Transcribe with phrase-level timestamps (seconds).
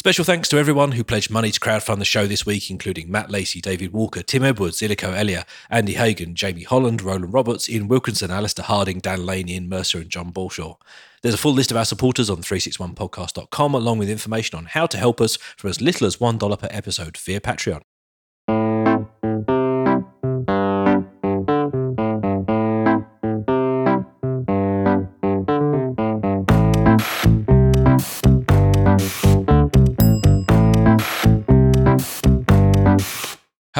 [0.00, 3.30] Special thanks to everyone who pledged money to crowdfund the show this week, including Matt
[3.30, 8.30] Lacey, David Walker, Tim Edwards, Illico Elia, Andy Hagan, Jamie Holland, Roland Roberts, Ian Wilkinson,
[8.30, 10.78] Alistair Harding, Dan Lane, Ian Mercer, and John Balshaw.
[11.20, 14.96] There's a full list of our supporters on 361podcast.com, along with information on how to
[14.96, 17.82] help us for as little as $1 per episode via Patreon.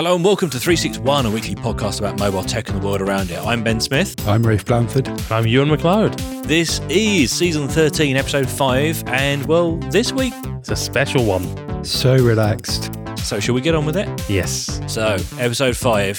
[0.01, 3.31] Hello and welcome to 361, a weekly podcast about mobile tech and the world around
[3.31, 3.39] it.
[3.39, 4.27] I'm Ben Smith.
[4.27, 5.07] I'm Rafe Blandford.
[5.31, 6.19] I'm Ewan MacLeod.
[6.47, 11.85] This is season 13, episode 5, and well, this week, It's a special one.
[11.85, 12.91] So relaxed.
[13.19, 14.09] so shall we get on with it?
[14.27, 14.81] Yes.
[14.87, 16.17] So, episode 5,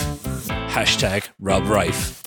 [0.69, 2.20] hashtag rub Rafe.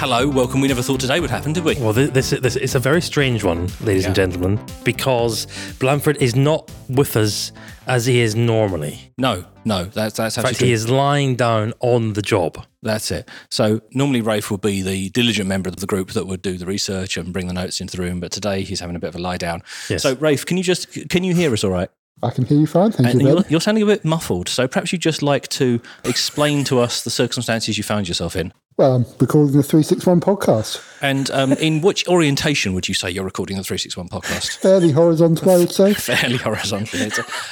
[0.00, 0.62] Hello, welcome.
[0.62, 1.74] We never thought today would happen, did we?
[1.74, 5.46] Well, this, this, this it's a very strange one, ladies and gentlemen, because
[5.78, 7.52] Blandford is not with us
[7.86, 9.12] as he is normally.
[9.18, 10.68] No, no, that's that's In fact, true.
[10.68, 12.64] he is lying down on the job.
[12.80, 13.28] That's it.
[13.50, 16.64] So normally Rafe would be the diligent member of the group that would do the
[16.64, 19.16] research and bring the notes into the room, but today he's having a bit of
[19.16, 19.62] a lie down.
[19.90, 20.02] Yes.
[20.02, 21.90] So Rafe, can you just can you hear us all right?
[22.22, 22.92] I can hear you fine.
[22.92, 24.48] Thank uh, And you, you're, you're sounding a bit muffled.
[24.48, 28.54] So perhaps you'd just like to explain to us the circumstances you found yourself in.
[28.76, 30.82] Well, I'm recording the 361 podcast.
[31.02, 34.56] And um, in which orientation would you say you're recording the 361 podcast?
[34.56, 35.92] Fairly horizontal, I would say.
[35.94, 36.98] Fairly horizontal.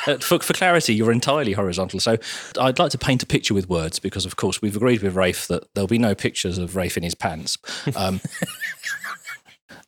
[0.06, 2.00] Uh, for, for clarity, you're entirely horizontal.
[2.00, 2.16] So
[2.58, 5.48] I'd like to paint a picture with words because, of course, we've agreed with Rafe
[5.48, 7.58] that there'll be no pictures of Rafe in his pants.
[7.94, 8.20] Um,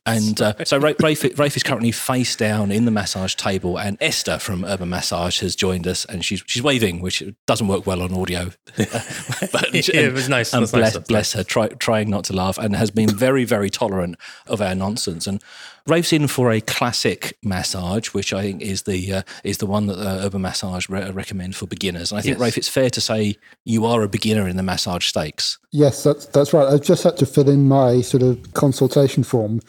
[0.07, 4.39] and uh, so Rafe, Rafe is currently face down in the massage table, and Esther
[4.39, 8.15] from Urban Massage has joined us, and she's she's waving, which doesn't work well on
[8.15, 8.51] audio.
[8.77, 10.55] but, Yeah, it was nice.
[10.55, 11.07] And bless, nice.
[11.07, 14.17] Bless her, try, trying not to laugh, and has been very, very tolerant
[14.47, 15.27] of our nonsense.
[15.27, 15.43] And
[15.87, 19.87] Rafe's in for a classic massage, which I think is the uh, is the one
[19.87, 22.13] that uh, Urban Massage re- recommend for beginners.
[22.13, 22.41] And I think, Yes.
[22.41, 25.59] Rafe, it's fair to say you are a beginner in the massage stakes.
[25.73, 26.67] Yes, that's, that's right.
[26.69, 29.61] I've just had to fill in my sort of consultation form,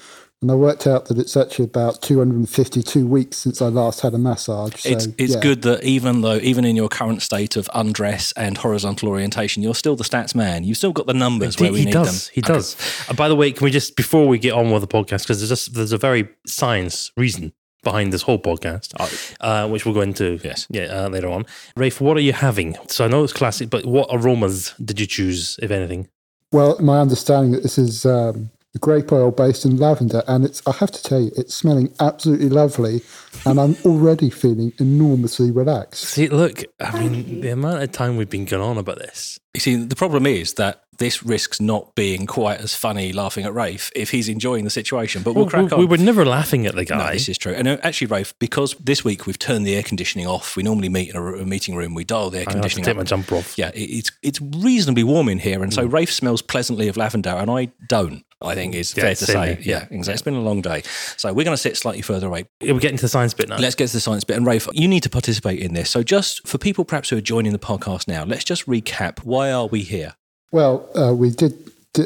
[0.42, 4.18] and I worked out that it's actually about 252 weeks since I last had a
[4.18, 4.76] massage.
[4.82, 5.40] So, It's it's yeah.
[5.40, 9.76] good that even though even in your current state of undress and horizontal orientation, you're
[9.76, 10.64] still the stats man.
[10.64, 12.26] You've still got the numbers where we he need does.
[12.28, 12.32] them.
[12.36, 12.54] He Okay.
[12.54, 12.76] does.
[13.08, 15.40] Uh, by the way, can we just before we get on with the podcast because
[15.40, 17.54] there's just there's a very science reason
[17.84, 18.94] behind this whole podcast,
[19.42, 20.40] uh, which we'll go into.
[20.44, 20.68] Yes.
[20.70, 21.46] yeah, uh, later on.
[21.76, 22.78] Rafe, what are you having?
[22.88, 26.08] So I know it's classic, but what aromas did you choose, if anything?
[26.52, 30.72] Well, my understanding that this is um, grape oil based in lavender, and it's I
[30.74, 33.02] have to tell you, it's smelling absolutely lovely,
[33.46, 36.04] and I'm already feeling enormously relaxed.
[36.06, 39.40] See, look, I mean, the amount of time we've been going on about this.
[39.54, 43.54] You see, the problem is that this risks not being quite as funny laughing at
[43.54, 45.24] Rafe if he's enjoying the situation.
[45.24, 45.80] But we'll we, crack on.
[45.80, 46.98] we were never laughing at the guy.
[46.98, 47.14] No, guy.
[47.14, 47.54] this is true.
[47.54, 50.56] And uh, actually, Rafe, because this week we've turned the air conditioning off.
[50.56, 51.94] We normally meet in a, a meeting room.
[51.96, 52.98] We dial the air I have to conditioning take up.
[52.98, 53.58] my jumper off.
[53.58, 55.92] Yeah, it, it's it's reasonably warm in here, and so Mm.
[55.92, 58.24] Rafe smells pleasantly of lavender, and I don't.
[58.42, 59.48] I think is Yeah, fair to say.
[59.48, 59.98] here, Yeah, yeah.
[59.98, 60.14] exactly.
[60.14, 60.84] It's been a long day,
[61.18, 62.46] so we're going to sit slightly further away.
[62.62, 63.58] We're getting to the science bit now.
[63.58, 64.38] Let's get to the science bit.
[64.38, 65.90] And Rafe, you need to participate in this.
[65.90, 69.20] So, just for people perhaps who are joining the podcast now, let's just recap.
[69.24, 70.14] Why are we here?
[70.52, 71.54] Well, uh, we did.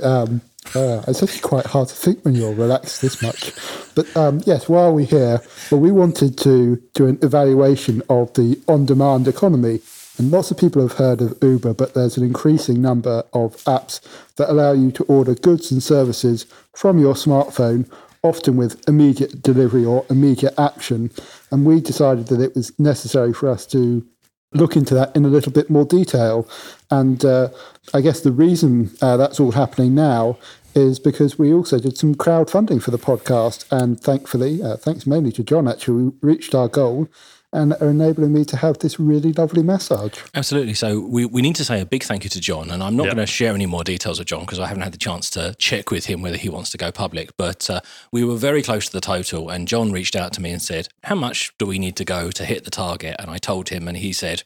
[0.03, 0.41] Um,
[0.73, 3.53] uh, it's actually quite hard to think when you're relaxed this much.
[3.93, 5.39] But um, yes, why are we here?
[5.71, 9.79] Well, we wanted to do an evaluation of the on demand economy.
[10.17, 13.99] And lots of people have heard of Uber, but there's an increasing number of apps
[14.37, 17.89] that allow you to order goods and services from your smartphone,
[18.23, 21.11] often with immediate delivery or immediate action.
[21.51, 24.05] And we decided that it was necessary for us to
[24.53, 26.47] look into that in a little bit more detail.
[26.89, 27.49] And uh,
[27.93, 30.37] I guess the reason uh, that's all happening now
[30.73, 33.65] is because we also did some crowdfunding for the podcast.
[33.71, 37.07] And thankfully, uh, thanks mainly to John, actually, we reached our goal
[37.55, 40.13] and are enabling me to have this really lovely massage.
[40.35, 40.73] Absolutely.
[40.73, 43.05] So we, we need to say a big thank you to John, and I'm not
[43.05, 43.13] Yeah.
[43.15, 45.55] going to share any more details of John because I haven't had the chance to
[45.57, 47.35] check with him whether he wants to go public.
[47.37, 47.79] But uh,
[48.11, 50.89] we were very close to the total, and John reached out to me and said,
[51.03, 53.87] "How much do we need to go to hit the target?" And I told him,
[53.87, 54.43] and he said.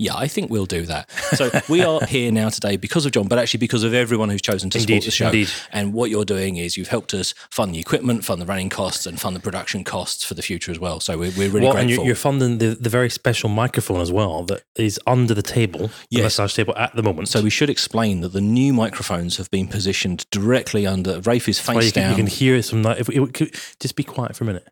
[0.00, 1.10] Yeah, I think we'll do that.
[1.34, 4.40] So we are here now today because of John, but actually because of everyone who's
[4.40, 5.26] chosen to Indeed, support the show.
[5.26, 5.48] indeed.
[5.72, 9.06] And what you're doing is you've helped us fund the equipment, fund the running costs,
[9.06, 11.00] and fund the production costs for the future as well.
[11.00, 12.06] So we're, we're really well, and grateful.
[12.06, 15.92] you're, funding the, the very special microphone as well that is under the table, the
[16.10, 16.22] Yes.
[16.22, 17.26] massage table at the moment.
[17.26, 21.66] So we should explain that the new microphones have been positioned directly under Rafe is
[21.66, 22.10] Well, face you, can, down.
[22.12, 22.86] you can hear some.
[22.86, 24.68] If, if, could- just be quiet for a minute.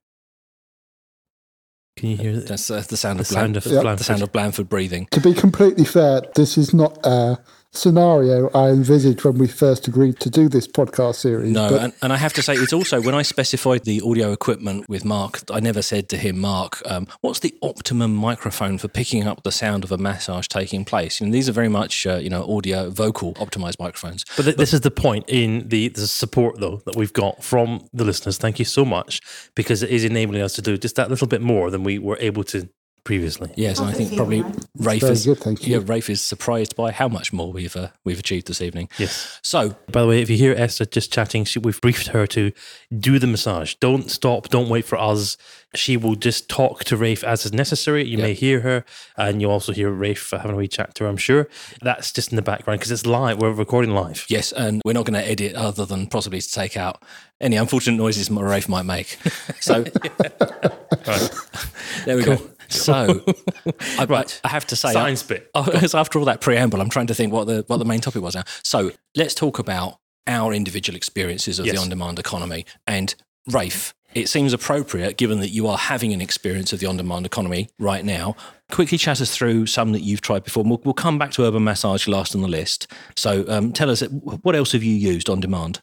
[1.97, 2.47] Can you hear it?
[2.47, 4.07] That's uh, the sound The of, sound Blan- of the Blandford.
[4.07, 5.07] sound of Blandford breathing.
[5.13, 7.39] To be completely fair, this is not a
[7.77, 11.53] scenario I envisaged when we first agreed to do this podcast series.
[11.53, 14.33] No, but and, and I have to say, it's also when I specified the audio
[14.33, 18.89] equipment with Mark, I never said to him, Mark, um, what's the optimum microphone for
[18.89, 21.21] picking up the sound of a massage taking place?
[21.21, 24.25] And these are very much, uh, you know, audio vocal optimized microphones.
[24.37, 27.89] But th- this is the point in the, the support, though, that we've got from
[27.93, 28.39] the listeners.
[28.39, 29.21] Thank you so much
[29.55, 32.19] because it is enabling us to do just that little bit more than we were
[32.21, 32.69] able to
[33.07, 33.51] previously.
[33.57, 34.45] Yes, and I think probably
[34.77, 35.79] Rafe is good, thank you.
[35.79, 38.91] Yeah, Rafe is surprised by how much more we've uh, we've achieved this evening.
[38.99, 39.39] Yes.
[39.43, 42.53] So By the way, if you hear Esther just chatting, she, we've briefed her to
[42.99, 43.75] do the massage.
[43.77, 44.49] Don't stop.
[44.49, 45.39] Don't wait for us.
[45.75, 48.05] She will just talk to Rafe as is necessary.
[48.05, 48.85] You may hear her,
[49.17, 51.49] and you'll also hear Rafe having a wee chat to her, I'm sure.
[51.83, 53.39] That's just in the background because it's live.
[53.39, 54.27] We're recording live.
[54.29, 57.03] yes, and we're not going to edit other than possibly to take out
[57.41, 59.19] any unfortunate noises Rafe might make.
[59.61, 59.83] So
[62.05, 62.39] there we go.
[62.69, 63.23] So
[63.99, 65.51] I, right, I have to say, Science bit.
[65.55, 68.01] Oh, so after all that preamble, I'm trying to think what the what the main
[68.01, 68.45] topic was now.
[68.63, 71.77] So let's talk about our individual experiences of Yes.
[71.77, 72.67] the on-demand economy.
[72.87, 73.15] And
[73.49, 77.69] Rafe, it seems appropriate, given that you are having an experience of the on-demand economy
[77.79, 78.35] right now.
[78.73, 80.65] Quickly chat us through some that you've tried before.
[80.65, 82.89] We'll, we'll come back to urban massage last on the list.
[83.15, 85.79] So um, tell us, what else have you used on demand?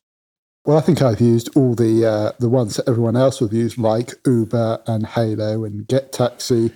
[0.66, 3.78] Well, I think I've used all the uh, the ones that everyone else would use,
[3.78, 6.72] like Uber and Hailo and Get Taxi.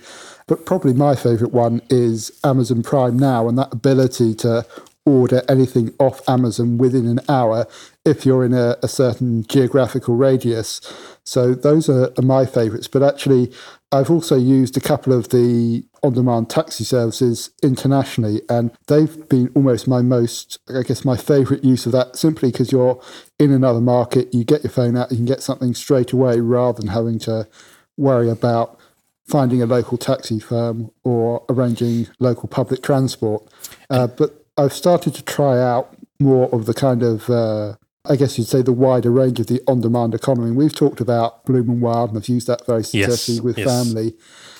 [0.46, 4.66] But probably my favourite one is Amazon Prime Now, and that ability to
[5.08, 7.66] order anything off Amazon within an hour
[8.04, 10.80] if you're in a, a certain geographical radius.
[11.24, 12.88] So those are, are my favourites.
[12.88, 13.52] But actually,
[13.90, 19.50] I've also used a couple of the on demand taxi services internationally, and they've been
[19.54, 23.02] almost my most, I guess, my favourite use of that simply because you're
[23.38, 26.80] in another market, you get your phone out, you can get something straight away rather
[26.80, 27.48] than having to
[27.96, 28.78] worry about
[29.26, 33.46] finding a local taxi firm or arranging local public transport.
[33.90, 37.74] Uh, but I've started to try out more of the kind of, uh,
[38.04, 40.50] I guess you'd say, the wider range of the on demand economy.
[40.50, 43.68] We've talked about Bloom and Wild, and I've used that very successfully with yes.
[43.68, 44.14] family,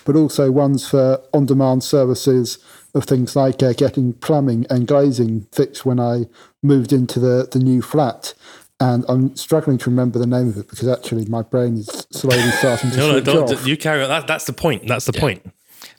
[0.05, 2.59] but also ones for on demand services
[2.95, 6.27] of things like uh, getting plumbing and glazing fixed when I
[6.63, 8.35] moved into the, the new flat.
[8.81, 12.51] And I'm struggling to remember the name of it because actually my brain is slowly
[12.53, 13.67] starting to No, no, don't, off.
[13.67, 14.09] you carry on.
[14.09, 14.87] That, that's the point.
[14.87, 15.45] That's the point.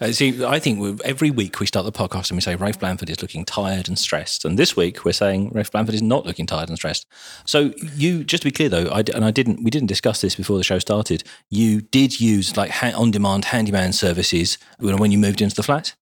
[0.02, 3.10] Uh, see, I think every week we start the podcast and we say Rafe Blandford
[3.10, 6.46] is looking tired and stressed, and this week we're saying Rafe Blandford is not looking
[6.46, 7.06] tired and stressed.
[7.46, 10.36] So you, just to be clear though, I, and I didn't, we didn't discuss this
[10.36, 11.24] before the show started.
[11.50, 15.96] You did use like ha- on-demand handyman services when you moved into the flat.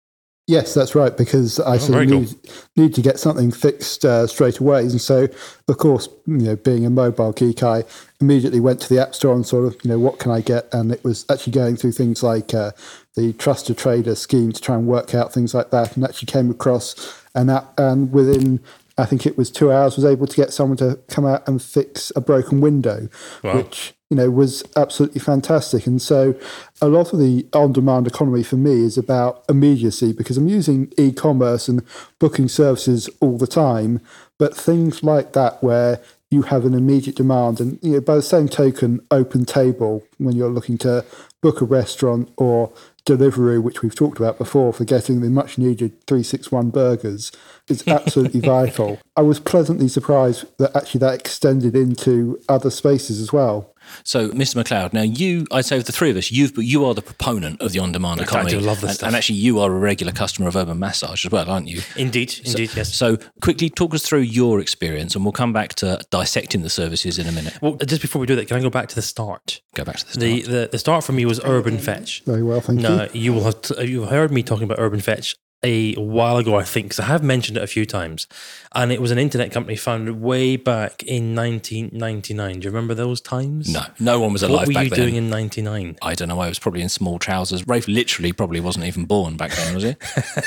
[0.48, 1.14] Yes, that's right.
[1.14, 2.20] Because I sort very of cool.
[2.20, 2.36] need,
[2.74, 5.28] need to get something fixed uh, straight away, and so
[5.68, 7.84] of course, you know, being a mobile geek, I
[8.18, 10.66] immediately went to the app store and sort of, you know, what can I get?
[10.72, 12.70] And it was actually going through things like uh,
[13.14, 16.50] the trusted trader scheme to try and work out things like that, and actually came
[16.50, 18.60] across an app, and within
[18.96, 21.62] I think it was two hours, was able to get someone to come out and
[21.62, 23.10] fix a broken window,
[23.42, 25.86] which you know was absolutely fantastic.
[25.86, 26.34] And so,
[26.80, 31.68] a lot of the on-demand economy for me is about immediacy because I'm using e-commerce
[31.68, 31.82] and
[32.18, 34.00] booking services all the time,
[34.38, 36.00] but things like that where
[36.30, 40.36] you have an immediate demand, and you know, by the same token, open table when
[40.36, 41.04] you're looking to
[41.40, 42.72] book a restaurant or
[43.04, 47.32] delivery, which we've talked about before, for getting the much needed 361 burgers,
[47.68, 48.98] is absolutely vital.
[49.16, 53.74] I was pleasantly surprised that actually that extended into other spaces as well.
[54.04, 54.56] So, Mr.
[54.56, 57.02] MacLeod, now you, I'd say of the three of us, you've but you are the
[57.02, 58.50] proponent of the on-demand economy.
[58.50, 59.06] do love this and, stuff.
[59.08, 61.82] and actually, you are a regular customer of Urban Massage as well, aren't you?
[61.96, 62.94] Indeed, indeed, yes.
[62.94, 67.18] So, quickly talk us through your experience, and we'll come back to dissecting the services
[67.18, 67.58] in a minute.
[67.60, 69.60] Well, just before we do that, can I go back to the start?
[69.74, 70.20] Go back to the start.
[70.20, 72.22] The, the the start for me was Urban Fetch.
[72.24, 72.88] Very well, thank you.
[72.88, 76.56] Now you will have t- you've heard me talking about Urban Fetch a while ago,
[76.56, 78.26] I think, because I have mentioned it a few times,
[78.74, 82.60] and it was an internet company founded way back in 1999.
[82.60, 83.72] Do you remember those times?
[83.72, 84.60] no, no one was alive.
[84.60, 84.98] What were back you then.
[84.98, 85.96] doing in 99?
[86.00, 86.40] I don't know.
[86.40, 87.66] I was probably in small trousers.
[87.66, 89.96] Rafe literally probably wasn't even born back then, was he?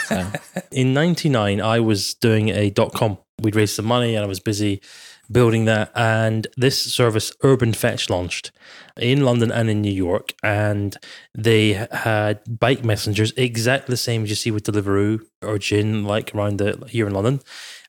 [0.05, 0.31] So,
[0.71, 3.17] In 99, I was doing a dot com.
[3.41, 4.81] We'd raised some money and I was busy
[5.31, 5.91] building that.
[5.95, 8.51] And this service, Urban Fetch, launched
[8.97, 10.33] in London and in New York.
[10.43, 10.97] And
[11.35, 16.33] they had bike messengers exactly the same as you see with Deliveroo or Jinn, like
[16.35, 17.41] around the, here in London.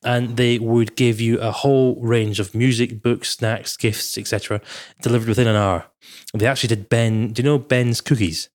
[0.03, 4.61] And they would give you a whole range of music, books, snacks, gifts, etc.,
[5.01, 5.85] delivered within an hour.
[6.33, 7.31] They actually did Ben.
[7.31, 8.49] Do you know Ben's cookies?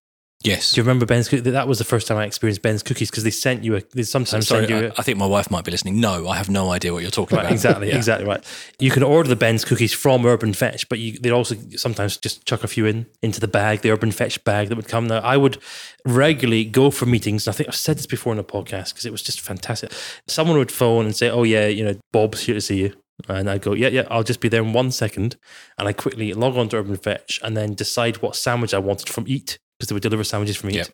[0.44, 0.72] Yes.
[0.72, 1.28] Do you remember Ben's?
[1.28, 1.52] Cookies?
[1.52, 3.82] That was the first time I experienced Ben's cookies because they sent you a.
[3.92, 4.86] They sometimes Sorry, send you.
[4.86, 5.98] I, a, I think my wife might be listening.
[6.00, 7.52] No, I have no idea what you're talking Right, about.
[7.52, 7.96] exactly, Yeah.
[7.96, 8.44] exactly right.
[8.78, 12.46] You can order the Ben's cookies from Urban Fetch, but you, they'd also sometimes just
[12.46, 15.08] chuck a few in into the bag, the Urban Fetch bag that would come.
[15.08, 15.58] Now, I would
[16.04, 17.46] regularly go for meetings.
[17.48, 19.90] And I think I've said this before in a podcast because it was just fantastic.
[20.28, 22.94] Someone would phone and say, "Oh yeah, you know, Bob's here to see you,"
[23.28, 25.36] and I'd go, "Yeah, yeah, I'll just be there in one second.
[25.78, 29.08] and I quickly log on to Urban Fetch and then decide what sandwich I wanted
[29.08, 29.58] from Eat.
[29.78, 30.74] Because they would deliver sandwiches from me.
[30.74, 30.88] Yep.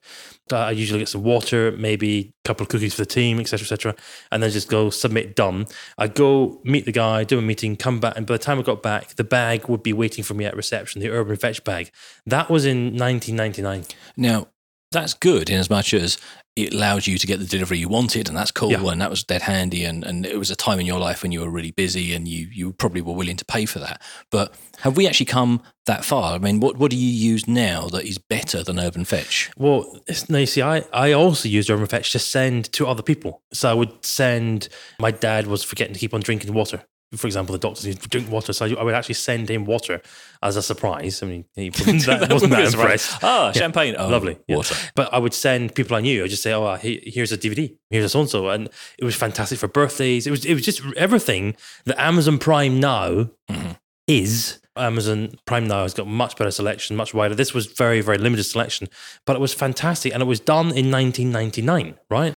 [0.53, 3.65] Uh, I usually get some water, maybe a couple of cookies for the team, etc.,
[3.65, 3.95] etc.,
[4.31, 5.67] and then just go submit done.
[5.97, 8.63] I go meet the guy, do a meeting, come back, and by the time I
[8.63, 11.91] got back, the bag would be waiting for me at reception, the Urban Fetch bag.
[12.27, 13.85] That was in 1999.
[14.19, 14.49] Now,
[14.93, 16.19] that's good in as much as
[16.57, 18.87] it allowed you to get the delivery you wanted, and that's cool, Yeah.
[18.89, 21.33] and that was dead handy, and, and it was a time in your life when
[21.33, 24.01] you were really busy and you you probably were willing to pay for that.
[24.31, 26.35] But have we actually come that far?
[26.35, 29.51] I mean, what what do you use now that is better than Urban Fetch?
[29.57, 33.03] Well, it's, now you see, I, I also used Urban Fetch to send to other
[33.03, 33.43] people.
[33.53, 34.69] So I would send,
[35.01, 36.85] my dad was forgetting to keep on drinking water.
[37.17, 38.53] For example, the doctor said, drink water.
[38.53, 40.01] So I would actually send him water
[40.43, 41.23] as a surprise.
[41.23, 43.23] I mean, he wasn't that, wasn't that impressed.
[43.23, 43.53] Ah, Yeah.
[43.53, 43.95] champagne.
[43.99, 44.39] Oh, Lovely.
[44.49, 44.57] Yeah.
[44.57, 44.75] Water.
[44.95, 46.25] But I would send people I knew.
[46.25, 47.77] I'd just say, "Oh, uh, here's a DVD.
[47.91, 48.69] Here's a so and so," and
[48.99, 50.27] it was fantastic for birthdays.
[50.27, 51.57] It was it was just everything
[51.87, 53.77] that Amazon Prime now Mhm.
[54.09, 54.61] is.
[54.77, 57.35] Amazon Prime now has got much better selection, much wider.
[57.37, 58.89] This was very very limited selection,
[59.25, 61.95] but it was fantastic, and it was done in 1999.
[62.11, 62.35] Right?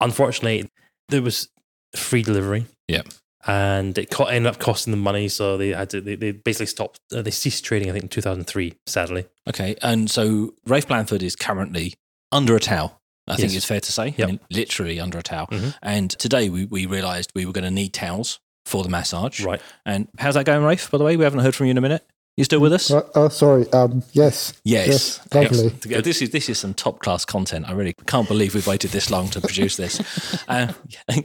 [0.00, 0.70] Unfortunately,
[1.10, 1.48] there was
[1.94, 2.66] free delivery.
[2.88, 3.02] Yeah.
[3.46, 6.00] And it co- ended up costing them money, so they had to.
[6.00, 6.98] They, they basically stopped.
[7.14, 8.74] Uh, they ceased trading, I think, in 2003.
[8.86, 11.94] Sadly, Okay, and so Rafe Blandford is currently
[12.32, 13.00] under a towel.
[13.26, 13.56] I think Yes.
[13.58, 14.28] it's fair to say, Yep.
[14.28, 15.46] I mean, literally under a towel.
[15.48, 15.74] Mhm.
[15.82, 19.40] And today we, we realised we were going to need towels for the massage.
[19.42, 19.62] right?
[19.86, 20.90] And how's that going, Rafe?
[20.90, 22.06] By the way, we haven't heard from you in a minute.
[22.36, 22.90] You still with us?
[22.90, 23.70] Uh, oh, sorry.
[23.72, 24.54] Um, yes.
[24.64, 24.88] Yes.
[24.88, 25.72] Yes, lovely.
[25.86, 26.02] Yes.
[26.02, 27.68] This is this is some top class content.
[27.68, 30.00] I really can't believe we've waited this long to produce this.
[30.46, 30.72] Uh,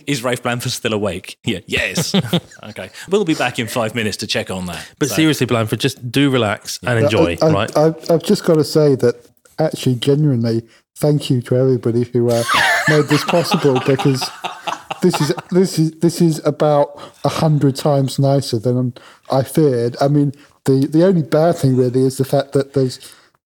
[0.08, 1.38] is Rafe Blandford still awake?
[1.44, 1.60] Yeah.
[1.66, 2.16] Yes.
[2.64, 2.90] okay.
[3.10, 4.90] We'll be back in five minutes to check on that.
[4.98, 7.78] But So- seriously, Blandford, just do relax and enjoy, I, I, right?
[7.78, 9.16] I, I've just got to say that
[9.60, 10.62] actually, genuinely,
[10.96, 12.44] thank you to everybody who uh,
[12.88, 14.24] made this possible because
[15.02, 18.94] this is this is this is about a hundred times nicer than
[19.32, 19.96] I feared.
[20.02, 20.34] I mean,
[20.66, 23.00] the the only bad thing really is the fact that there's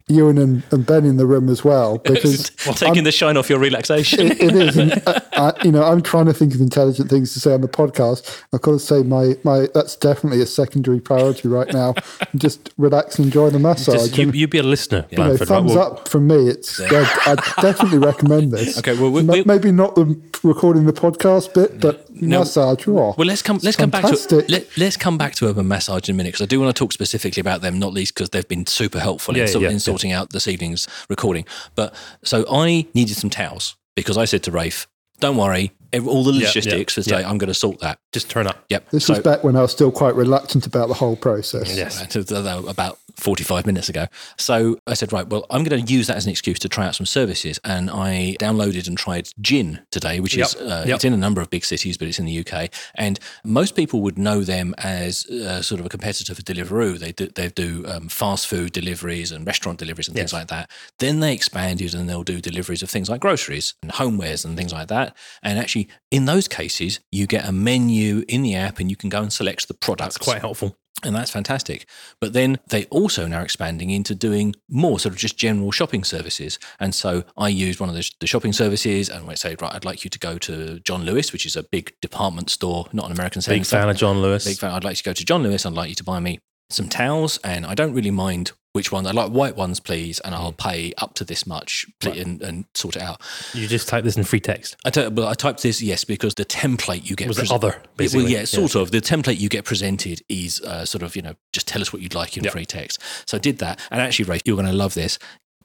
[0.09, 3.57] Ewan and, and Ben in the room as well because taking the shine off your
[3.57, 4.33] relaxation.
[4.33, 4.75] it, it is.
[4.75, 7.61] And, uh, I, you know, I'm trying to think of intelligent things to say on
[7.61, 8.43] the podcast.
[8.53, 11.93] I've got to say, my my that's definitely a secondary priority right now.
[12.35, 13.95] Just relax and enjoy the massage.
[13.95, 15.49] Just, you, And, you be a listener, you know, Blandford.
[15.49, 15.55] right?
[15.57, 16.49] thumbs Well, up from me.
[16.49, 17.07] It's good.
[17.25, 18.77] I definitely recommend this.
[18.79, 22.39] Okay, well, we- Ma- we- maybe not the recording the podcast bit, but No.
[22.39, 22.87] massage.
[22.87, 23.59] Oh, Well, let's come.
[23.63, 26.43] Let's come back to let, let's come back to urban massage in a minute because
[26.43, 29.35] I do want to talk specifically about them, not least because they've been super helpful
[29.35, 29.79] Yeah, in, yeah, in yeah.
[29.79, 31.45] sorting out this evening's recording.
[31.75, 31.93] But
[32.23, 34.87] so I needed some towels because I said to Rafe,
[35.19, 37.29] "Don't worry, ev- all the Yeah, logistics yeah, for today, yeah.
[37.29, 38.63] I'm going to sort that." just turn up.
[38.69, 38.89] Yep.
[38.91, 41.75] This so, was back when I was still quite reluctant about the whole process.
[41.75, 42.15] Yes.
[42.45, 44.05] about 45 minutes ago.
[44.37, 46.85] So I said, right, well, I'm going to use that as an excuse to try
[46.87, 47.59] out some services.
[47.63, 50.95] And I downloaded and tried Jinn today, which is, uh, Yep.
[50.95, 52.69] it's in a number of big cities, but it's in the UK.
[52.95, 56.99] And most people would know them as uh, sort of a competitor for Deliveroo.
[56.99, 60.39] They do, they do um, fast food deliveries and restaurant deliveries and things Yes.
[60.39, 60.69] like that.
[60.99, 64.71] Then they expanded and they'll do deliveries of things like groceries and homewares and things
[64.73, 65.15] like that.
[65.41, 69.09] And actually, in those cases, you get a menu in the app and you can
[69.09, 70.75] go and select the products It's quite helpful.
[71.03, 71.85] and that's fantastic.
[72.21, 76.59] But then they also now expanding into doing more sort of just general shopping services.
[76.79, 79.85] And so I used one of the, the shopping services and I said, right, I'd
[79.85, 83.11] like you to go to John Lewis, which is a big department store, not an
[83.11, 84.45] American Big fan of John Lewis.
[84.45, 84.71] Big fan.
[84.71, 85.65] I'd like you to go to John Lewis.
[85.65, 86.39] I'd like you to buy me
[86.73, 89.05] some towels, and I don't really mind which ones.
[89.07, 92.65] I like white ones, please, and I'll pay up to this much pl- and, and
[92.73, 93.21] sort it out.
[93.53, 94.75] You just type this in free text.
[94.83, 97.67] I, t- well, I typed this yes because the template you get Was it other,
[97.79, 98.23] Yeah, basically?
[98.23, 98.45] Well, yeah, Yeah.
[98.45, 98.89] sort of.
[98.89, 102.01] The template you get presented is uh, sort of you know just tell us what
[102.01, 102.53] you'd like in Yep.
[102.53, 102.99] free text.
[103.27, 105.19] So I did that, and actually, Ray, you're going to love this.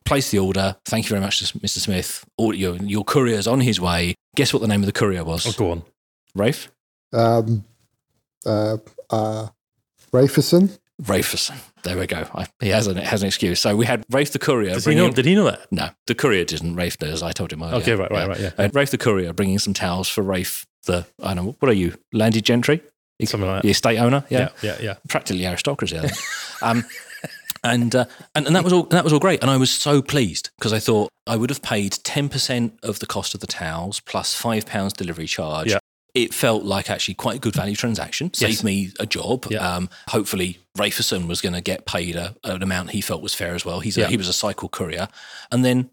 [0.05, 0.77] Place the order.
[0.87, 1.79] Thank you very much, Mr.
[1.81, 2.25] Smith.
[2.37, 4.15] Or your your courier's on his way.
[4.37, 5.47] Guess what the name of the courier was?
[5.47, 5.83] Oh, go on.
[6.35, 6.71] Rafe.
[7.13, 7.65] Um,
[8.47, 8.77] uh,
[9.11, 9.49] uh,
[10.13, 10.79] Raferson.
[11.03, 11.57] Raferson.
[11.85, 12.27] There we go.
[12.35, 13.61] I, he has an has an excuse.
[13.61, 14.75] So we had Rafe the courier.
[14.75, 15.71] Does he know, did he know that?
[15.71, 16.75] No, the courier didn't.
[16.75, 17.23] Rafe does.
[17.23, 17.77] I told him earlier.
[17.77, 18.51] Okay, right, right, right, yeah.
[18.59, 21.07] Uh, Rafe the courier bringing some towels for Rafe the.
[21.23, 21.57] I don't know.
[21.61, 21.95] What are you?
[22.13, 22.83] Landed gentry.
[23.25, 23.73] Something like The that.
[23.73, 24.25] estate owner.
[24.29, 24.95] Yeah, yeah, yeah.
[25.09, 25.99] practically aristocracy.
[25.99, 26.63] I think.
[26.63, 26.85] um,
[27.65, 30.03] and, uh, and and that was all that was all great, and I was so
[30.03, 33.47] pleased because I thought I would have paid ten percent of the cost of the
[33.49, 35.71] towels plus five pounds delivery charge.
[35.71, 35.79] Yeah.
[36.23, 38.33] It felt like actually quite a good value transaction.
[38.35, 38.65] Saved Yes.
[38.65, 39.47] me a job.
[39.51, 39.59] Yeah.
[39.77, 43.55] Um, hopefully, Raferson was going to get paid a, an amount he felt was fair
[43.55, 43.81] as well.
[43.81, 44.09] He's a, Yeah.
[44.09, 45.09] he was a cycle courier,
[45.53, 45.91] and then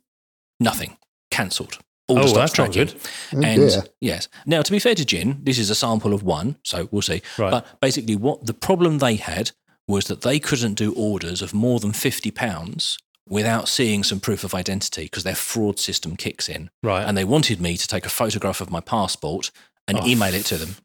[0.59, 0.97] nothing,
[1.31, 1.77] cancelled.
[2.07, 2.99] All Oh, the stops that's not tracking.
[3.33, 3.83] Oh, and dear.
[3.99, 7.01] yes, now to be fair to Jinn, this is a sample of one, so we'll
[7.01, 7.21] see.
[7.37, 7.49] Right.
[7.51, 9.51] But basically, what the problem they had
[9.87, 14.43] was that they couldn't do orders of more than fifty pounds without seeing some proof
[14.43, 17.03] of identity because their fraud system kicks in, Right.
[17.03, 19.49] and they wanted me to take a photograph of my passport
[19.87, 20.75] and Oh, email it to them.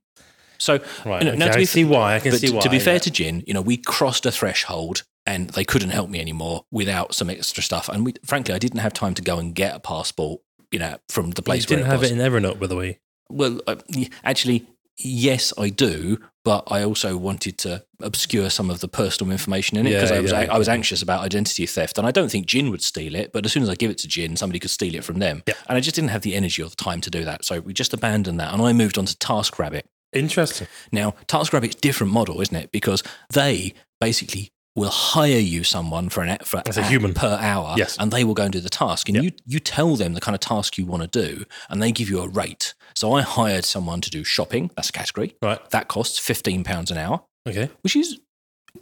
[0.59, 0.75] So
[1.07, 1.23] right.
[1.23, 2.17] you know, okay, now to I be see why.
[2.17, 2.61] I can see why.
[2.61, 2.99] to be fair yeah.
[3.01, 7.15] to Jinn, you know, we crossed a threshold and they couldn't help me anymore without
[7.15, 7.89] some extra stuff.
[7.89, 10.41] And we, frankly, I didn't have time to go and get a passport,
[10.71, 12.11] you know, from the place where you didn't where have was.
[12.11, 12.99] it in Evernote, by the way.
[13.31, 13.77] well, uh,
[14.23, 14.67] actually,
[15.05, 19.87] yes, I do, but I also wanted to obscure some of the personal information in
[19.87, 22.31] it because Yeah, I was yeah, I, was anxious about identity theft, and I don't
[22.31, 23.33] think Jinn would steal it.
[23.33, 25.43] But as soon as I give it to Jinn, somebody could steal it from them,
[25.47, 25.55] Yeah.
[25.69, 27.45] and I just didn't have the energy or the time to do that.
[27.45, 29.83] So we just abandoned that, and I moved on to TaskRabbit.
[30.13, 30.67] Interesting.
[30.91, 32.73] Now, TaskRabbit's different model, isn't it?
[32.73, 33.03] Because
[33.33, 37.13] they basically will hire you someone for an for As a human.
[37.13, 37.97] per hour, Yes.
[37.99, 39.09] and they will go and do the task.
[39.09, 39.25] And Yep.
[39.25, 42.09] you you tell them the kind of task you want to do, and they give
[42.09, 42.75] you a rate.
[42.95, 44.71] So I hired someone to do shopping.
[44.77, 45.35] That's a category.
[45.43, 45.59] Right.
[45.71, 47.71] That costs fifteen pounds an hour, Okay.
[47.83, 48.19] which is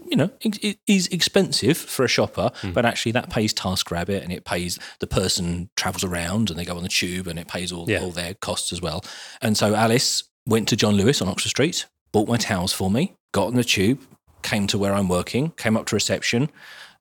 [0.07, 2.73] you know it, is expensive for a shopper, Hmm.
[2.73, 6.77] but actually that pays TaskRabbit and it pays the person travels around and they go
[6.77, 8.00] on the tube and it pays all Yeah.
[8.03, 9.03] all their costs as well.
[9.41, 13.15] And so Alice went to John Lewis on Oxford Street, bought my towels for me,
[13.33, 14.00] got on the tube,
[14.43, 16.50] came to where I'm working, came up to reception.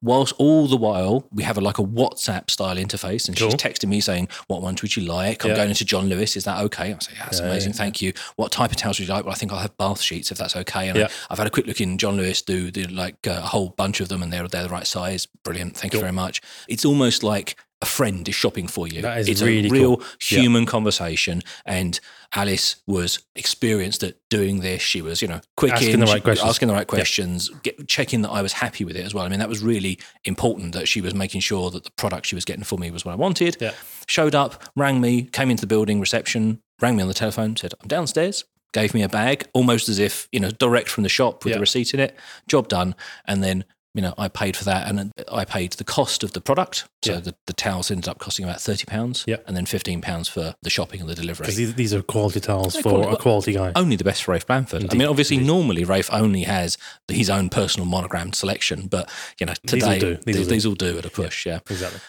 [0.04, 3.90] Whilst all the while we have a like a WhatsApp style interface, and she's texting
[3.90, 5.44] me saying, "What ones would you like?
[5.44, 5.56] I'm Yeah.
[5.58, 6.38] going into John Lewis.
[6.38, 7.74] Is that okay?" I say, "Yeah, that's Yeah, amazing.
[7.74, 8.14] Thank you.
[8.36, 10.38] What type of towels would you like?" Well, I think I'll have bath sheets if
[10.38, 10.90] that's okay.
[10.90, 11.00] And.
[11.00, 12.44] I, I've had a quick look in John Lewis.
[12.44, 15.28] Do do like uh, a whole bunch of them, and they're they're the right size.
[15.44, 15.76] Brilliant.
[15.76, 16.42] Thank you very much.
[16.68, 19.04] It's almost like a friend is shopping for you.
[19.04, 20.06] That is it's really a real cool.
[20.32, 20.40] Yeah.
[20.40, 21.44] human conversation.
[21.66, 22.00] And
[22.34, 24.82] Alice was experienced at doing this.
[24.82, 26.50] She was, you know, quick Asking in, the right questions.
[26.50, 29.26] asking the right questions, get, checking that I was happy with it as well.
[29.26, 32.36] I mean, that was really important that she was making sure that the product she
[32.36, 33.58] was getting for me was what I wanted.
[33.60, 33.74] Yeah.
[34.08, 37.74] Showed up, rang me, came into the building, reception, rang me on the telephone, said,
[37.82, 38.44] I'm downstairs.
[38.74, 41.60] Gave me a bag, almost as if, you know, direct from the shop with the
[41.60, 42.18] receipt in it.
[42.48, 42.96] Job done.
[43.26, 43.64] And then,
[43.98, 46.88] you know, I paid for that and I paid the cost of the product.
[47.04, 47.20] So Yeah.
[47.20, 49.38] the, the towels ended up costing about £30 Yeah.
[49.48, 51.46] and then £15 for the shopping and the delivery.
[51.46, 53.72] Because these, these are quality towels They're for quality, a quality guy.
[53.76, 54.94] Only the best for Rafe Blandford.
[54.94, 55.48] I mean, obviously, indeed.
[55.48, 60.00] normally Rafe only has his own personal monogrammed selection, but you know, These will today
[60.00, 60.16] do.
[60.26, 60.54] These these, do.
[60.54, 61.46] these will do at a push.
[61.48, 62.00] Yeah, Exactly.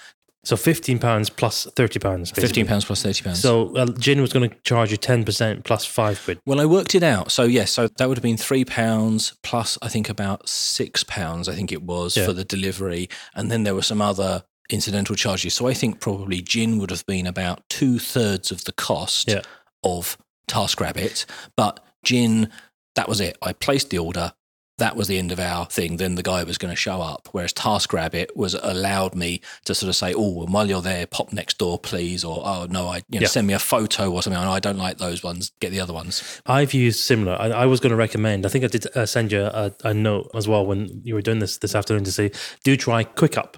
[0.49, 2.31] So fifteen pounds plus thirty pounds.
[2.31, 3.41] fifteen pounds plus thirty pounds.
[3.41, 6.41] So uh, Jinn was going to charge you ten percent plus five quid.
[6.47, 7.31] Well, I worked it out.
[7.31, 11.51] So yes, so that would have been three pounds plus I think about six pounds.
[11.51, 12.25] I think it was Yeah.
[12.25, 15.53] for the delivery, and then there were some other incidental charges.
[15.53, 19.43] So I think probably Jinn would have been about two thirds of the cost Yeah.
[19.85, 20.17] of
[20.49, 21.27] TaskRabbit,
[21.59, 22.51] but Jinn
[22.95, 23.37] that was it.
[23.43, 24.33] I placed the order.
[24.79, 25.97] That was the end of our thing.
[25.97, 27.29] Then the guy was going to show up.
[27.33, 31.33] Whereas TaskRabbit was allowed me to sort of say, "Oh, well, while you're there, pop
[31.33, 33.27] next door, please," or "Oh no, I you know, Yeah.
[33.29, 34.41] send me a photo or something.
[34.43, 35.53] Oh, I don't like those ones.
[35.61, 37.37] Get the other ones." I've used similar.
[37.41, 38.47] I, I was going to recommend.
[38.47, 41.23] I think I did uh, send you a, a note as well when you were
[41.23, 42.31] doing this this afternoon to say,
[42.65, 43.57] do try Quipup.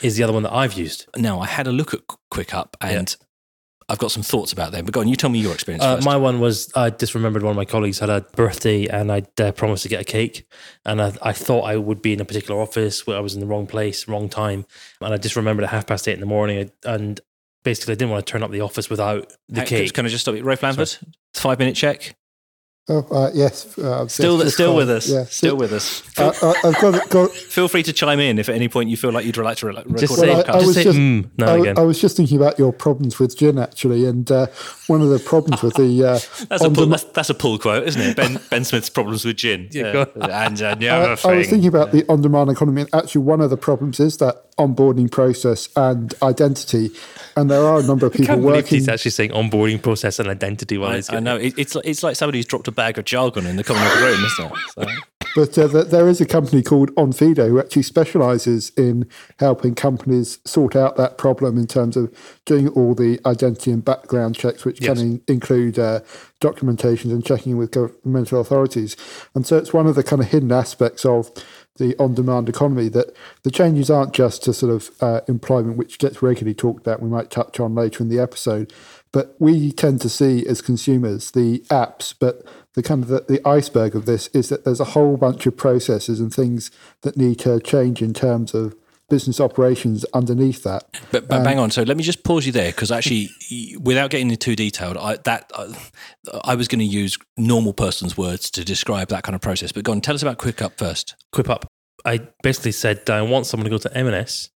[0.00, 1.06] Is the other one that I've used.
[1.16, 2.00] Now, I had a look at
[2.32, 3.14] Quipup and
[3.92, 4.86] I've got some thoughts about them.
[4.86, 7.42] But go on, you tell me your experience Uh, my one was I just remembered
[7.42, 10.46] one of my colleagues had a birthday and I uh, promised to get a cake,
[10.86, 13.40] and I, I thought I would be in a particular office where I was in
[13.40, 14.64] the wrong place, wrong time,
[15.02, 17.20] and I just remembered at half past eight in the morning, and
[17.64, 19.92] basically I didn't want to turn up the office without the Hey, cake.
[19.92, 20.42] Can I just stop you?
[20.42, 20.98] Rafe Lambert,
[21.34, 22.16] five minute check.
[22.88, 23.78] Oh, uh, yes.
[23.78, 25.08] Uh, Still, yes, still with us.
[25.08, 26.02] Yeah, Still with us.
[26.18, 28.96] Uh, uh, I've got, got Feel free to chime in if at any point you
[28.96, 30.52] feel like you'd like to re- record just a say, Well, I- I podcast.
[30.54, 31.78] just was say just- mm now I, again.
[31.78, 34.48] I was just thinking about your problems with Jinn, actually, and uh,
[34.88, 36.18] one of the problems with the uh,
[36.48, 38.16] That's a, pull, dem- that's, that's a pull quote, isn't it?
[38.16, 39.68] Ben, ben Smith's problems with Jinn.
[39.72, 43.40] Yeah, and uh, I, another I was thinking about the on-demand economy, and actually, one
[43.40, 46.90] of the problems is that onboarding process and identity,
[47.36, 48.78] and there are a number of I people can't working.
[48.78, 50.78] he's actually saying onboarding process and identity.
[50.78, 53.04] While I, I know it, it's like, it's like somebody who's dropped a bag of
[53.04, 54.58] jargon in the corner of the room, isn't it?
[54.74, 55.02] So,
[55.34, 59.08] But uh, there is a company called Onfido who actually specialises in
[59.38, 62.12] helping companies sort out that problem in terms of
[62.44, 64.98] doing all the identity and background checks, which Yes.
[64.98, 66.00] can in- include uh,
[66.40, 68.96] documentations and checking with governmental authorities.
[69.34, 71.30] And so it's one of the kind of hidden aspects of
[71.78, 76.20] the on-demand economy that the changes aren't just to sort of uh, employment, which gets
[76.20, 77.00] regularly talked about.
[77.00, 78.70] We might touch on later in the episode,
[79.12, 82.44] but we tend to see as consumers the apps, but
[82.74, 85.56] the kind of the, the iceberg of this is that there's a whole bunch of
[85.56, 86.70] processes and things
[87.02, 88.74] that need to change in terms of
[89.10, 90.84] business operations underneath that.
[91.10, 91.70] But, but bang on.
[91.70, 93.28] So let me just pause you there because actually,
[93.78, 95.74] without getting into too detailed, I that uh,
[96.44, 99.70] I was going to use normal person's words to describe that kind of process.
[99.70, 101.14] But go on, tell us about Quipup first.
[101.34, 101.64] Quipup.
[102.06, 104.48] I basically said I want someone to go to M&S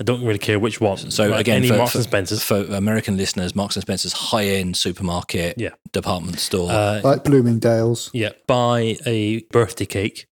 [0.00, 0.96] I don't really care which one.
[1.10, 2.42] So Like, again, any for, Marks for, and Spencers.
[2.42, 5.70] for American listeners, Marks and Spencer's high-end supermarket Yeah.
[5.92, 6.70] department store.
[6.70, 8.10] Uh, Like Bloomingdale's.
[8.14, 10.26] yeah, buy a birthday cake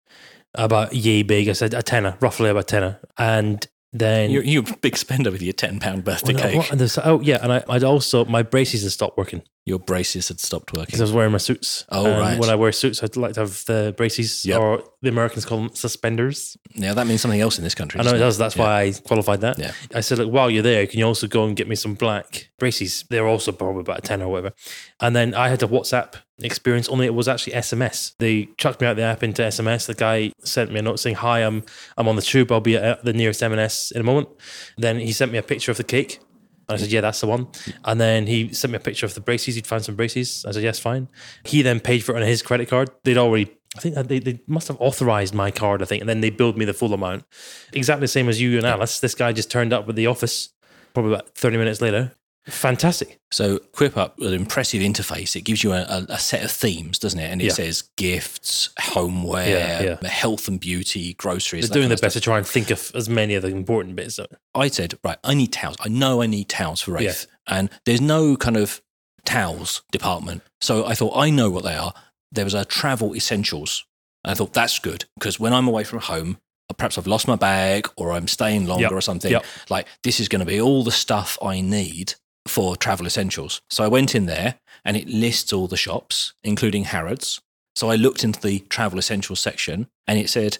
[0.55, 1.49] about yay big.
[1.49, 3.67] I said a tenner, roughly about a tenner, and
[3.99, 6.57] then you're, you're a big spender with your ten pound birthday Well, cake.
[6.57, 10.29] what- there's- oh yeah, and I, I'd also my braces had stopped working Your braces
[10.29, 11.01] had stopped working because.
[11.01, 11.85] I was wearing my suits.
[11.91, 12.39] Oh, And right.
[12.39, 14.61] When I wear suits, I'd like to have the braces, Yep.
[14.61, 16.57] or the Americans call them suspenders.
[16.75, 17.99] Yeah, that means something else in this country.
[18.01, 18.39] I know it doesn't does.
[18.39, 18.63] That's Yeah.
[18.63, 19.59] why I qualified that.
[19.59, 19.73] Yeah.
[19.95, 22.51] I said, look, while you're there, can you also go and get me some black
[22.61, 23.05] braces?
[23.11, 24.53] They're also probably about a 10 or whatever.
[25.01, 28.15] And then I had to WhatsApp experience, only it was actually SMS.
[28.19, 29.87] They chucked me out the app into SMS.
[29.87, 31.65] The guy sent me a note saying, Hi, I'm
[31.97, 32.53] I'm on the tube.
[32.53, 34.29] I'll be at the nearest M&S in a moment.
[34.77, 36.21] Then he sent me a picture of the cake.
[36.69, 37.47] And I said, yeah, that's the one.
[37.85, 39.55] And then he sent me a picture of the braces.
[39.55, 40.45] He'd found some braces.
[40.45, 41.09] I said, yes, fine.
[41.45, 42.91] He then paid for it on his credit card.
[43.05, 46.01] They'd already, I think they, they must have authorized my card, I think.
[46.01, 47.25] And then they billed me the full amount.
[47.73, 48.99] Exactly the same as you and Alice.
[48.99, 50.51] This guy just turned up at the office
[50.93, 52.13] probably about 30 minutes later.
[52.47, 53.19] Fantastic.
[53.33, 55.35] So Quipup, an impressive interface.
[55.35, 57.31] It gives you a, a, a set of themes, doesn't it?
[57.31, 57.53] And it Yeah.
[57.53, 60.09] says gifts, homeware, Yeah, yeah.
[60.09, 61.69] health and beauty, groceries.
[61.69, 64.21] They're doing their best to try and think of as many of the important bits.
[64.55, 65.77] I said, right, I need towels.
[65.81, 67.27] I know I need towels for Rafe.
[67.49, 68.81] And there's no kind of
[69.25, 70.43] towels department.
[70.61, 71.93] So I thought, I know what they are.
[72.31, 73.85] There was a travel essentials.
[74.25, 76.39] And I thought, that's good because when I'm away from home,
[76.77, 79.45] perhaps I've lost my bag or I'm staying longer Yep, or something, yep.
[79.71, 82.15] like this is going to be all the stuff I need
[82.49, 83.61] for travel essentials.
[83.71, 87.41] So I went in there and it lists all the shops, including Harrods.
[87.75, 90.59] So I looked into the travel essentials section and it said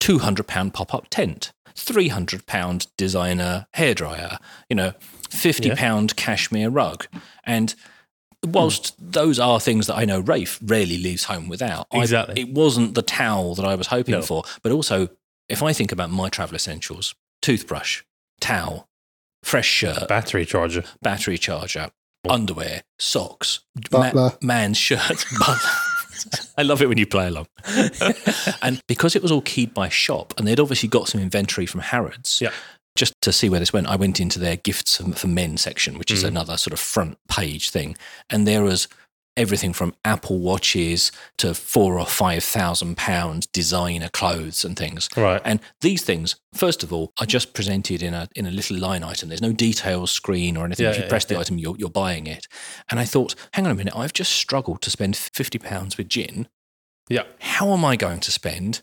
[0.00, 4.92] £200 pop up tent, £300 designer hairdryer, you know,
[5.30, 7.06] £50 cashmere rug.
[7.44, 7.74] And
[8.44, 12.40] whilst those are things that I know Rafe rarely leaves home without, I- Exactly.
[12.40, 14.22] it wasn't the towel that I was hoping No.
[14.22, 14.44] for.
[14.62, 15.08] But also,
[15.48, 18.02] if I think about my travel essentials, toothbrush,
[18.40, 18.88] towel,
[19.42, 20.84] fresh shirt, Battery charger.
[21.02, 21.90] battery charger,
[22.28, 24.32] underwear, socks, Butler.
[24.40, 25.24] man's shirt.
[25.38, 25.56] Butler.
[26.56, 27.46] I love it when you play along.
[28.62, 31.80] and because it was all keyed by shop, and they'd obviously got some inventory from
[31.80, 32.40] Harrods.
[32.40, 32.52] Yeah.
[32.94, 35.96] Just to see where this went, I went into their gifts for for men section,
[35.98, 36.28] which is Mhm.
[36.28, 37.96] another sort of front page thing,
[38.30, 38.86] and there was
[39.36, 45.08] everything from Apple watches to four or five thousand pound designer clothes and things.
[45.16, 45.40] Right.
[45.44, 49.02] And these things, first of all, are just presented in a in a little line
[49.02, 49.28] item.
[49.28, 50.84] There's no details screen or anything.
[50.84, 52.46] Yeah, if you yeah, press the item, you're, you're buying it.
[52.90, 56.08] And I thought, hang on a minute, I've just struggled to spend fifty pounds with
[56.08, 56.48] Jinn.
[57.08, 57.24] Yeah.
[57.40, 58.82] How am I going to spend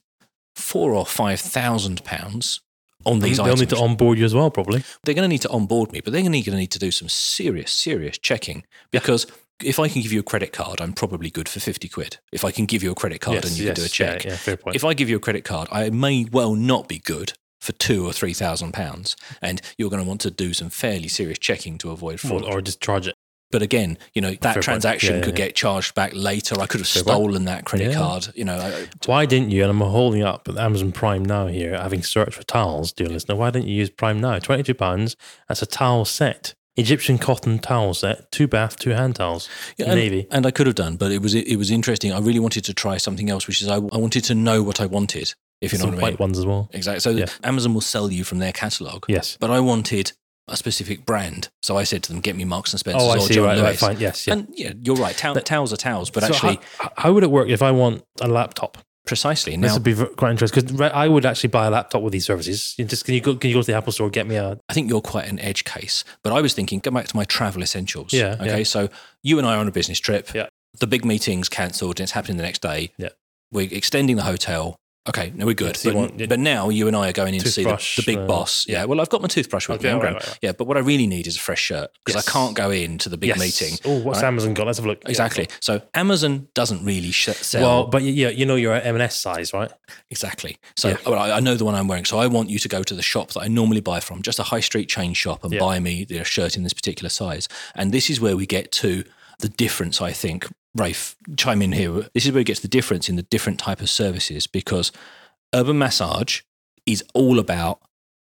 [0.56, 2.62] four or five thousand pounds
[3.06, 3.62] on mm, these They'll items?
[3.62, 4.84] need to onboard you as well, probably.
[5.04, 7.08] they're going to need to onboard me, but they're going to need to do some
[7.08, 9.28] serious, serious checking because.
[9.64, 12.18] If I can give you a credit card, I'm probably good for 50 quid.
[12.32, 14.24] If I can give you a credit card and you can do a check.
[14.26, 14.76] Yeah, fair point.
[14.76, 18.06] If I give you a credit card, I may well not be good for two
[18.06, 21.78] or three thousand pounds, and you're going to want to do some fairly serious checking
[21.80, 22.44] to avoid fraud.
[22.46, 23.16] or, or just charge it.
[23.52, 26.56] but again, you know that Fair transaction Yeah, could yeah, get charged back later.
[26.62, 27.16] I could have Fair point.
[27.18, 27.98] stolen that credit Yeah.
[27.98, 28.28] card.
[28.36, 29.64] You know, I, Why didn't you?
[29.64, 33.36] And I'm holding up Amazon Prime now here, having searched for towels, dear listener.
[33.36, 34.40] Why didn't you use Prime now?
[34.40, 35.18] Twenty-two pounds.
[35.50, 39.96] That's a towel set, Egyptian cotton towels, set, two bath, two hand towels, Yeah, and,
[39.96, 40.28] navy.
[40.32, 42.12] and I could have done, but it was it was interesting.
[42.14, 44.80] I really wanted to try something else, which is I, I wanted to know what
[44.82, 45.34] I wanted.
[45.62, 46.12] If you know Some what I mean.
[46.14, 46.70] white ones as well.
[46.72, 47.02] Exactly.
[47.02, 47.26] So Yeah.
[47.44, 49.04] Amazon will sell you from their catalog.
[49.10, 49.38] Yes.
[49.42, 50.14] But I wanted
[50.48, 53.18] a specific brand, so I said to them, "Get me Marks and Spencer's Oh, I
[53.18, 53.34] or see.
[53.36, 54.00] John Right, right, fine.
[54.00, 54.34] Yes, yeah.
[54.34, 55.16] And yeah, you're right.
[55.18, 57.72] Tow- But- towels are towels, but So actually, how, how would it work if I
[57.72, 58.78] want a laptop?
[59.10, 62.26] Precisely This would be quite interesting because I would actually buy a laptop with these
[62.26, 62.76] services.
[62.78, 64.36] You just can you go can you go to the Apple store and get me
[64.38, 66.06] a I think you're quite an edge case.
[66.24, 68.14] But I was thinking, go back to my travel essentials.
[68.14, 68.60] Yeah, Okay.
[68.60, 68.64] yeah.
[68.64, 68.88] So
[69.24, 70.34] you and I are on a business trip.
[70.34, 70.48] Yeah.
[70.80, 72.92] The big meeting's cancelled and it's happening the next day.
[72.98, 73.10] Yeah.
[73.52, 74.78] We're extending the hotel.
[75.10, 75.78] Okay, no, we're good.
[75.84, 78.18] but, want- but now you and I are going in to see the, the big
[78.20, 78.66] uh, boss.
[78.68, 78.86] Yeah.
[78.86, 80.00] Well, I've got my toothbrush with Okay, me.
[80.00, 80.40] Right, right, right.
[80.42, 80.52] Yeah.
[80.54, 82.28] But what I really need is a fresh shirt because Yes.
[82.28, 83.40] I can't go in to the big Yes.
[83.40, 83.78] meeting.
[83.86, 84.22] Oh, what's?
[84.24, 84.68] Amazon got?
[84.68, 85.02] Let's have a look.
[85.04, 85.10] Yeah.
[85.10, 85.48] Exactly.
[85.60, 87.62] So Amazon doesn't really sh- sell.
[87.62, 89.72] Well, but yeah, you know you're at M&S size, right?
[90.10, 90.58] Exactly.
[90.76, 91.10] So Yeah.
[91.10, 92.06] I I know the one I'm wearing.
[92.06, 94.40] So I want you to go to the shop that I normally buy from, just
[94.40, 95.60] a high street chain shop, and Yeah.
[95.60, 97.48] buy me the shirt in this particular size.
[97.76, 99.04] And this is where we get to
[99.40, 100.02] the difference.
[100.02, 102.08] I think, Rafe, chime in here.
[102.14, 104.92] This is where it gets the difference in the different type of services because
[105.54, 106.42] urban massage
[106.86, 107.80] is all about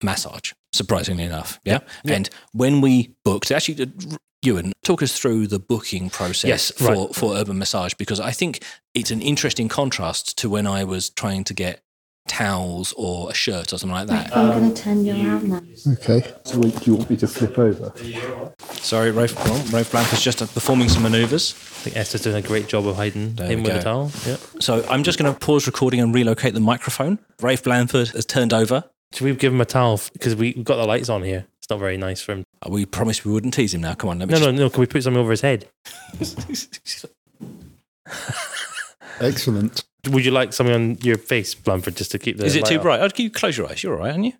[0.02, 0.52] massage.
[0.72, 1.80] Surprisingly enough, yeah.
[2.04, 2.14] Yeah.
[2.14, 3.82] And when we booked, actually.
[3.82, 7.14] uh, Ewan, talk us through the booking process Yes, for, right.
[7.14, 11.44] for urban massage because I think it's an interesting contrast to when I was trying
[11.44, 11.82] to get
[12.44, 14.34] towels or a shirt or something like that.
[14.36, 15.60] I'm going to turn you around now.
[15.94, 16.32] Okay.
[16.44, 17.92] So wait, do you want me to flip over?
[18.72, 21.52] Sorry, Rafe, well, Rafe Blank is just uh, performing some maneuvers.
[21.52, 23.78] I think Esther's doing a great job of hiding There him with go.
[23.78, 24.10] a towel.
[24.26, 24.36] Yeah.
[24.60, 27.18] So I'm just going to pause recording and relocate the microphone.
[27.42, 30.76] Rafe Blandford has turned over Should we give him a towel because we, we've got
[30.76, 31.46] the lights on here?
[31.58, 32.44] It's not very nice for him.
[32.66, 33.94] Uh, We promised we wouldn't tease him now.
[33.94, 34.70] Come on, let me No, just no, no.
[34.70, 35.68] Can we put something over his head?
[39.20, 39.84] Excellent.
[40.08, 42.46] Would you like something on your face, Blandford, just to keep the?
[42.46, 42.82] Is it too up?
[42.82, 43.00] bright?
[43.00, 43.82] I'd you close your eyes.
[43.82, 44.32] You're all right, aren't you?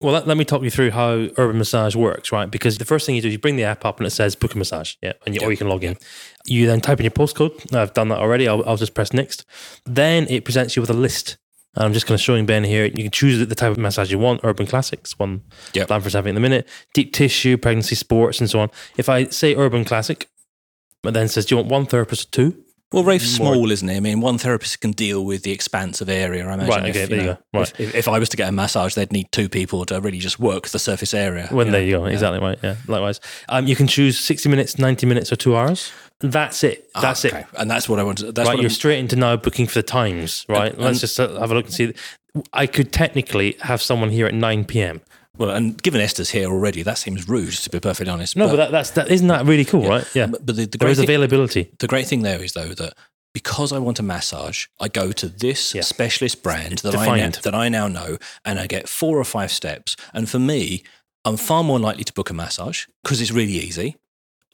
[0.00, 2.50] Well, let, let me talk you through how Urban Massage works, right?
[2.50, 4.36] Because the first thing you do is you bring the app up and it says
[4.36, 5.96] book a massage, yeah, and you, or you can log in.
[6.44, 7.74] You then type in your postcode.
[7.74, 8.46] I've done that already.
[8.46, 9.46] I'll, I'll just press next.
[9.86, 11.38] Then it presents you with a list.
[11.74, 12.84] And I'm just going to show you Ben here.
[12.84, 14.42] You can choose the type of massage you want.
[14.44, 15.88] Urban Classics, one Yep.
[15.88, 16.68] Blandford's having in the minute.
[16.92, 18.70] Deep tissue, pregnancy, sports, and so on.
[18.96, 20.28] If I say Urban Classic,
[21.08, 22.64] it then says, do you want one therapist or two?
[22.92, 23.96] Well, Rafe's More- small, isn't it?
[23.96, 26.46] I mean, one therapist can deal with the expanse of area.
[26.48, 26.68] I imagine.
[26.68, 27.58] Right, if, there you know, go.
[27.58, 27.72] Right.
[27.72, 30.20] If, if, if I was to get a massage, they'd need two people to really
[30.20, 31.48] just work the surface area.
[31.50, 31.86] When there know.
[31.86, 32.56] you go, exactly right.
[32.62, 33.20] Yeah, likewise.
[33.48, 35.90] Um, you can choose 60 minutes, 90 minutes, or two hours.
[36.20, 36.88] That's it.
[36.94, 37.40] Ah, That's okay.
[37.40, 37.46] it.
[37.58, 38.18] And that's what I want.
[38.18, 40.72] To, that's right, what you're I'm, straight into now booking for the times, right?
[40.72, 41.94] And- Let's just uh, have a look and see.
[42.52, 45.00] I could technically have someone here at 9 p.m.
[45.36, 48.36] well, and given Esther's here already, that seems rude, to be perfectly honest.
[48.36, 49.10] No, but, that, that's that.
[49.10, 50.06] Isn't that really cool, right?
[50.14, 51.70] Yeah, but, but the, the there great is thing, availability.
[51.78, 52.94] the great thing there is though that
[53.32, 55.82] because I want a massage, I go to this Yeah.
[55.82, 59.50] specialist brand that I, now, that I now know, and I get four or five
[59.50, 59.96] steps.
[60.12, 60.84] And for me,
[61.24, 63.96] I'm far more likely to book a massage because it's really easy.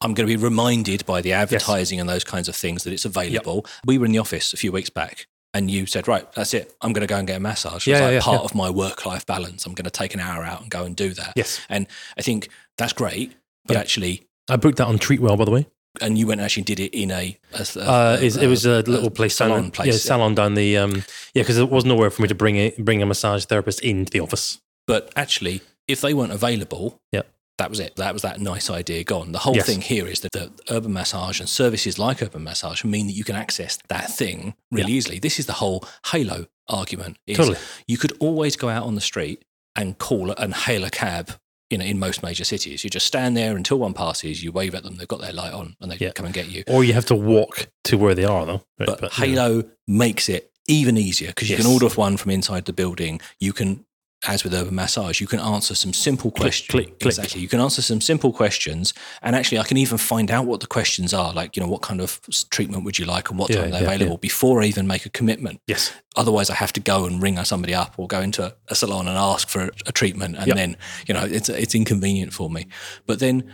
[0.01, 3.05] I'm going to be reminded by the advertising and those kinds of things that it's
[3.05, 3.67] available.
[3.85, 5.27] We were in the office a few weeks back.
[5.53, 6.73] And you said, right, that's it.
[6.81, 7.87] I'm going to go and get a massage.
[7.87, 8.45] Yeah, like yeah, part yeah.
[8.45, 9.67] of my work-life balance.
[9.67, 11.33] I'm going to take an hour out and go and do that.
[11.35, 11.87] Yes, And
[12.17, 13.35] I think that's great.
[13.67, 13.81] But Yeah.
[13.81, 15.67] actually, I booked that on Treatwell, by the way.
[16.01, 18.65] and you went and actually did it in a, a, a- Uh, is- it was
[18.65, 19.87] a little a place salon down, place.
[19.89, 20.93] Yeah, salon down the um,
[21.35, 24.09] yeah, because there was nowhere for me to bring it, bring a massage therapist into
[24.13, 24.61] the office.
[24.87, 27.23] But actually, if they weren't available, Yeah.
[27.61, 27.97] That was it.
[27.97, 29.33] That was that nice idea gone.
[29.33, 29.67] The whole Yes.
[29.67, 33.23] thing here is that the urban massage and services like urban massage mean that you
[33.23, 35.19] can access that thing really easily.
[35.19, 37.19] This is the whole Hailo argument.
[37.27, 37.59] Is Totally.
[37.87, 39.45] You could always go out on the street
[39.77, 41.33] and call and hail a cab.
[41.69, 44.43] You know, in most major cities, you just stand there until one passes.
[44.43, 46.13] You wave at them; they've got their light on, and they Yeah.
[46.13, 46.65] come and get you.
[46.67, 48.63] Or you have to walk to where they are, though.
[48.79, 49.09] Right, But, yeah.
[49.11, 53.21] Hailo makes it even easier because you can order one from inside the building.
[53.39, 53.85] You can,
[54.27, 56.69] as with Urban Massage, you can answer some simple questions.
[56.69, 57.07] click, click.
[57.19, 57.41] Exactly.
[57.41, 58.93] You can answer some simple questions.
[59.23, 61.81] And actually, I can even find out what the questions are like, you know, what
[61.81, 64.67] kind of treatment would you like and what Yeah, time they're yeah, available before I
[64.67, 65.61] even make a commitment.
[65.67, 65.93] Yes.
[66.17, 69.17] Otherwise, I have to go and ring somebody up or go into a salon and
[69.17, 70.37] ask for a, a treatment.
[70.37, 70.57] And Yep.
[70.57, 72.67] then, you know, it's, it's inconvenient for me.
[73.07, 73.51] But then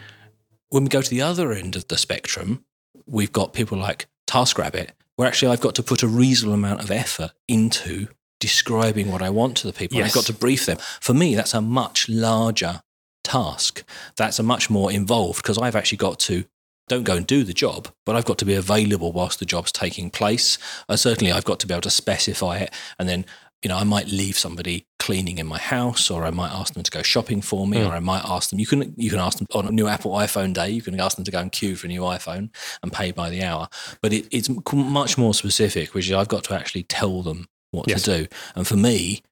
[0.71, 2.65] when we go to the other end of the spectrum,
[3.07, 6.91] we've got people like TaskRabbit, where actually I've got to put a reasonable amount of
[6.91, 8.09] effort into
[8.41, 9.99] describing what I want to the people.
[9.99, 10.09] Yes.
[10.09, 10.79] I've got to brief them.
[11.01, 12.83] For me, that's a much larger
[13.25, 13.83] task.
[14.17, 16.45] That's a much more involved because I've actually got to
[16.89, 19.73] don't go and do the job, but I've got to be available whilst the job's
[19.73, 20.57] taking place.
[20.89, 23.27] Uh, certainly, I've got to be able to specify it, and then
[23.65, 26.85] you know I might leave somebody cleaning in my house, or I might ask them
[26.85, 27.89] to go shopping for me, Mm.
[27.89, 28.61] or I might ask them.
[28.61, 30.71] You can you can ask them on a new Apple iPhone day.
[30.71, 32.51] You can ask them to go and queue for a new iPhone
[32.85, 33.67] and pay by the hour.
[34.01, 37.89] But it, it's much more specific, which is I've got to actually tell them what
[37.89, 38.03] Yes.
[38.03, 38.27] to do.
[38.55, 39.23] And for me,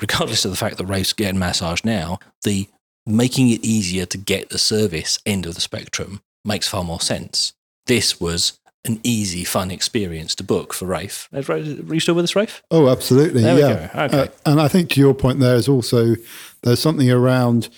[0.00, 2.68] regardless of the fact that Rafe's getting massage now, the
[3.06, 7.52] making it easier to get the service end of the spectrum makes far more sense.
[7.86, 11.28] This was an easy, fun experience to book for Rafe.
[11.32, 12.62] Are you still with us, Rafe?
[12.70, 13.42] Oh, absolutely.
[13.42, 13.90] There we yeah.
[13.94, 14.02] go.
[14.02, 14.18] Okay.
[14.18, 16.16] Uh, and I think to your point there is also
[16.62, 17.68] there's something around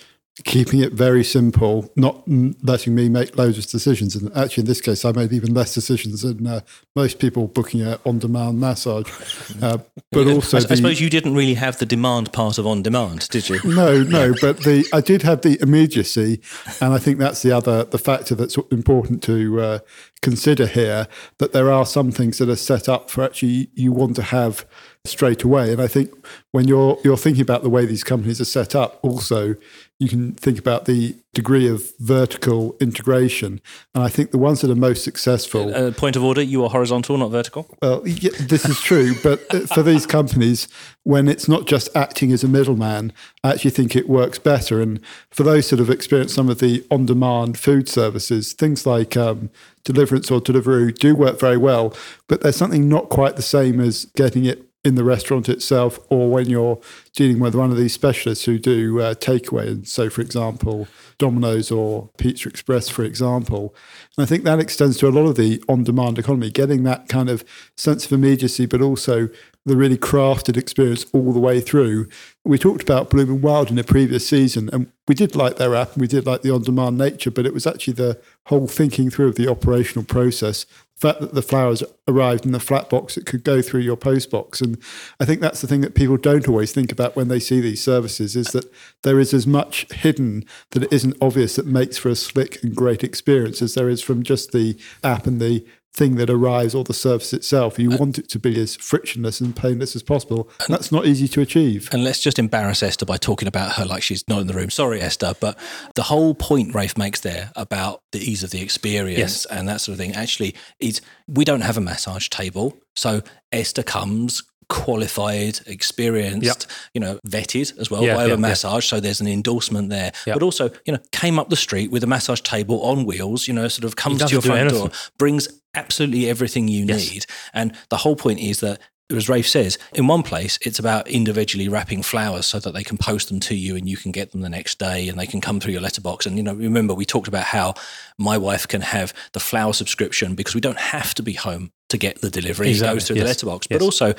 [0.43, 4.15] keeping it very simple, not letting me make loads of decisions.
[4.15, 6.61] And actually, in this case, I made even less decisions than uh,
[6.95, 9.11] most people booking a on-demand massage.
[9.61, 9.77] Uh,
[10.11, 12.83] but also, I, the, I suppose you didn't really have the demand part of on
[12.83, 13.59] demand, did you?
[13.63, 16.41] no, no, but the I did have the immediacy,
[16.79, 19.79] and I think that's the other the factor that's important to uh,
[20.21, 21.07] consider here.
[21.39, 24.65] That there are some things that are set up for actually you want to have
[25.05, 26.13] straight away, and I think
[26.51, 29.55] when you're you're thinking about the way these companies are set up, also
[29.99, 33.59] you can think about the degree of vertical integration,
[33.95, 35.73] and I think the ones that are most successful.
[35.73, 37.67] Uh, point of order: you are horizontal, not vertical.
[37.81, 40.67] Well, yeah, this is true, but uh, for these companies,
[41.03, 43.11] when it's not just acting as a middleman,
[43.43, 44.81] I actually think it works better.
[44.81, 44.99] And
[45.31, 49.49] for those that have experienced some of the on demand food services, things like um,
[49.83, 51.95] Deliverance or Deliveroo do work very well,
[52.27, 56.29] but there's something not quite the same as getting it in the restaurant itself or
[56.29, 56.79] when you're
[57.13, 59.67] dealing with one of these specialists who do uh, takeaway.
[59.67, 63.75] And so, for example, Domino's or Pizza Express, for example.
[64.15, 67.09] And I think that extends to a lot of the on demand economy, getting that
[67.09, 67.43] kind of
[67.75, 69.27] sense of immediacy, but also
[69.65, 72.07] the really crafted experience all the way through.
[72.45, 75.75] We talked about Bloom and Wild in a previous season, and we did like their
[75.75, 78.67] app and we did like the on demand nature, but it was actually the whole
[78.67, 80.65] thinking through of the operational process.
[80.97, 84.31] Fact that the flowers arrived in the flat box that could go through your post
[84.31, 84.61] box.
[84.61, 84.79] And
[85.19, 87.83] I think that's the thing that people don't always think about when they see these
[87.83, 88.65] services is that
[89.03, 92.75] there is as much hidden that it isn't obvious that makes for a slick and
[92.75, 95.63] great experience as there is from just the app and the
[95.97, 97.79] thing that arrives or the service itself.
[97.79, 100.47] You uh, want it to be as frictionless and painless as possible.
[100.65, 101.89] And that's not easy to achieve.
[101.91, 104.69] And let's just embarrass Esther by talking about her like she's not in the room.
[104.69, 105.57] Sorry, Esther, but
[105.95, 109.45] the whole point Rafe makes there about the ease of the experience Yes.
[109.45, 112.77] and that sort of thing actually is we don't have a massage table.
[112.95, 118.35] So Esther comes qualified, experienced, you know, vetted as well Yeah, by yeah, a yeah.
[118.35, 118.85] massage.
[118.85, 120.11] So there's an endorsement there.
[120.25, 120.33] Yeah.
[120.33, 123.53] But also, you know, came up the street with a massage table on wheels, you
[123.53, 124.79] know, sort of comes to your front anything.
[124.79, 127.11] door, brings absolutely everything you Yes.
[127.11, 127.25] need.
[127.53, 131.69] And the whole point is that as Rafe says, in one place, it's about individually
[131.69, 134.41] wrapping flowers so that they can post them to you and you can get them
[134.41, 136.25] the next day and they can come through your letterbox.
[136.25, 137.75] And, you know, remember, we talked about how
[138.17, 141.97] my wife can have the flower subscription because we don't have to be home to
[141.97, 142.67] get the delivery.
[142.67, 143.67] Exactly, It goes through the letterbox.
[143.69, 143.79] yes.
[143.79, 144.13] But also,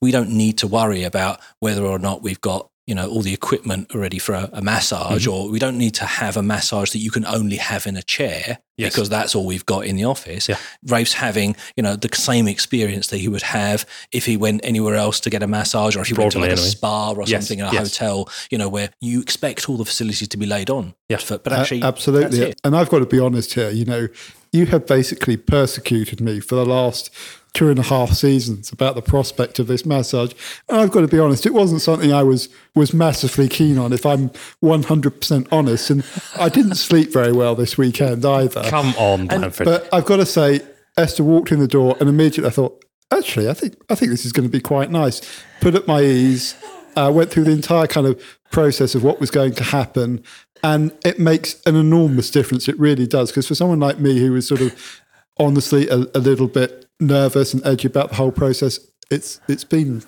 [0.00, 3.34] we don't need to worry about whether or not we've got you know all the
[3.34, 5.32] equipment ready for a, a massage Mm-hmm.
[5.46, 8.02] or we don't need to have a massage that you can only have in a
[8.02, 8.92] chair Yes.
[8.94, 10.56] because that's all we've got in the office Yeah.
[10.86, 14.94] Rafe's having you know the same experience that he would have if he went anywhere
[14.94, 17.24] else to get a massage or if he went to Broadly, like a spa or
[17.26, 17.98] Yes, something in a yes.
[17.98, 21.18] hotel you know where you expect all the facilities to be laid on Yeah.
[21.28, 22.54] but, but actually that's absolutely.
[22.64, 23.68] And I've got to be honest here.
[23.70, 24.08] You know,
[24.52, 27.10] you have basically persecuted me for the last
[27.54, 30.32] two and a half seasons about the prospect of this massage.
[30.68, 33.92] And I've got to be honest, it wasn't something I was was massively keen on.
[33.92, 34.30] If I'm
[34.62, 36.04] 100% honest, and
[36.38, 38.62] I didn't sleep very well this weekend either.
[38.64, 39.64] Come on, Blandford.
[39.64, 40.60] But I've got to say,
[40.96, 44.24] Esther walked in the door, and immediately I thought, actually, I think I think this
[44.24, 45.20] is going to be quite nice.
[45.60, 46.54] Put at my ease,
[46.96, 50.22] uh, went through the entire kind of process of what was going to happen,
[50.62, 52.68] and it makes an enormous difference.
[52.68, 55.02] It really does, because for someone like me who was sort of
[55.38, 58.78] honestly a, a little bit nervous and edgy about the whole process,
[59.10, 60.02] it's it's been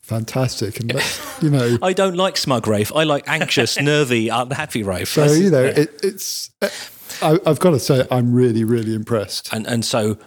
[0.00, 1.78] fantastic, and that's, you know.
[1.82, 2.94] I don't like smug Rafe.
[2.94, 5.08] I like anxious, nervy, unhappy Rafe.
[5.08, 6.50] So you know, it, it's.
[6.62, 6.68] Uh,
[7.22, 9.52] I, I've got to say, I'm really, really impressed.
[9.52, 10.18] And and so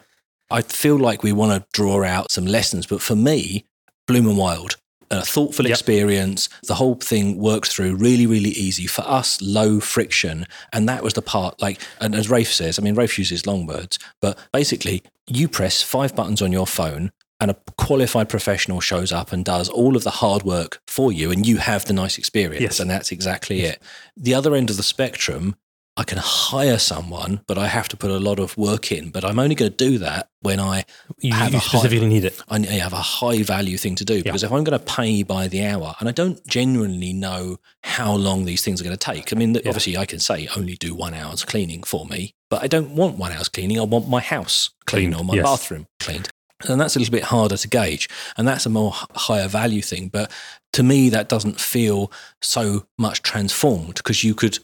[0.50, 2.88] I feel like we want to draw out some lessons.
[2.88, 3.66] But for me,
[4.08, 4.76] Bloom and Wild,
[5.12, 5.72] a thoughtful Yep.
[5.72, 6.50] experience.
[6.68, 10.46] The whole thing works through really, really easy for us, low friction.
[10.72, 11.62] And that was the part.
[11.62, 15.82] Like, and as Rafe says, I mean, Rafe uses long words, but basically, you press
[15.82, 17.12] five buttons on your phone.
[17.42, 21.32] And a qualified professional shows up and does all of the hard work for you,
[21.32, 22.62] and you have the nice experience.
[22.62, 22.80] Yes.
[22.82, 23.82] And that's exactly it.
[24.18, 25.56] The other end of the spectrum,
[26.00, 29.10] I can hire someone, but I have to put a lot of work in.
[29.10, 30.86] But I'm only going to do that when I
[31.20, 32.42] you, have you a high, specifically need it.
[32.48, 34.24] I have a high value thing to do.
[34.24, 38.16] Because if I'm going to pay by the hour, and I don't genuinely know how
[38.16, 39.34] long these things are going to take.
[39.34, 42.68] I mean, obviously, I can say only do one hour's cleaning for me, but I
[42.68, 43.78] don't want one hour's cleaning.
[43.78, 45.46] I want my house cleaned Cleaned, or my yes.
[45.46, 46.30] bathroom cleaned.
[46.70, 48.08] And that's a little bit harder to gauge.
[48.38, 50.08] And that's a more higher value thing.
[50.08, 50.32] But
[50.74, 54.60] to me, that doesn't feel so much transformed because you could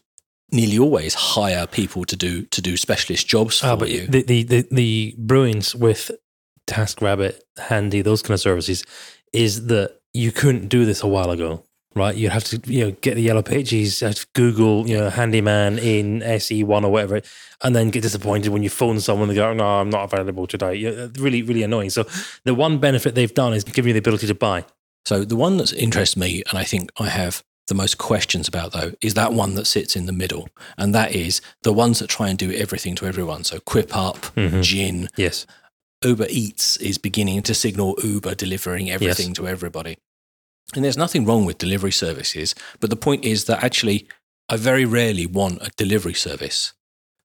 [0.51, 4.05] nearly always hire people to do to do specialist jobs for Ah, but you.
[4.08, 6.12] the, the, the, the brilliance with
[6.67, 8.84] TaskRabbit, Handy, those kind of services
[9.34, 11.63] is that you couldn't do this a while ago,
[11.95, 12.15] right?
[12.15, 15.77] You have to, you know, get the yellow pages, have to Google, you know, handyman
[15.77, 17.21] in SE1 or whatever,
[17.63, 20.47] and then get disappointed when you phone someone and they go, no, I'm not available
[20.47, 20.86] today.
[20.86, 21.89] Uh, really, really annoying.
[21.89, 22.05] So
[22.45, 24.65] the one benefit they've done is giving you the ability to buy.
[25.05, 28.71] So the one that interests me, and I think I have the most questions about
[28.73, 32.08] though, is that one that sits in the middle, and that is the ones that
[32.10, 33.43] try and do everything to everyone.
[33.43, 34.63] So Quipup, Mhm.
[34.63, 35.45] Jinn, Yes.
[36.04, 39.97] Uber Eats is beginning to signal Uber delivering everything to everybody.
[40.75, 44.08] And there's nothing wrong with delivery services, but the point is that actually
[44.49, 46.73] I very rarely want a delivery service.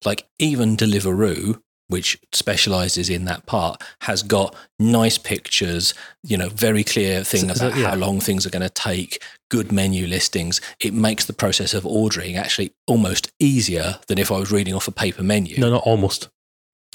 [0.05, 6.85] Like even Deliveroo, which specializes in that part, has got nice pictures, you know, very
[6.85, 7.91] clear thing So- so, about yeah.
[7.91, 10.61] how long things are going to take, good menu listings.
[10.81, 14.87] It makes the process of ordering actually almost easier than if I was reading off
[14.89, 15.59] a paper menu.
[15.59, 16.29] No, not almost.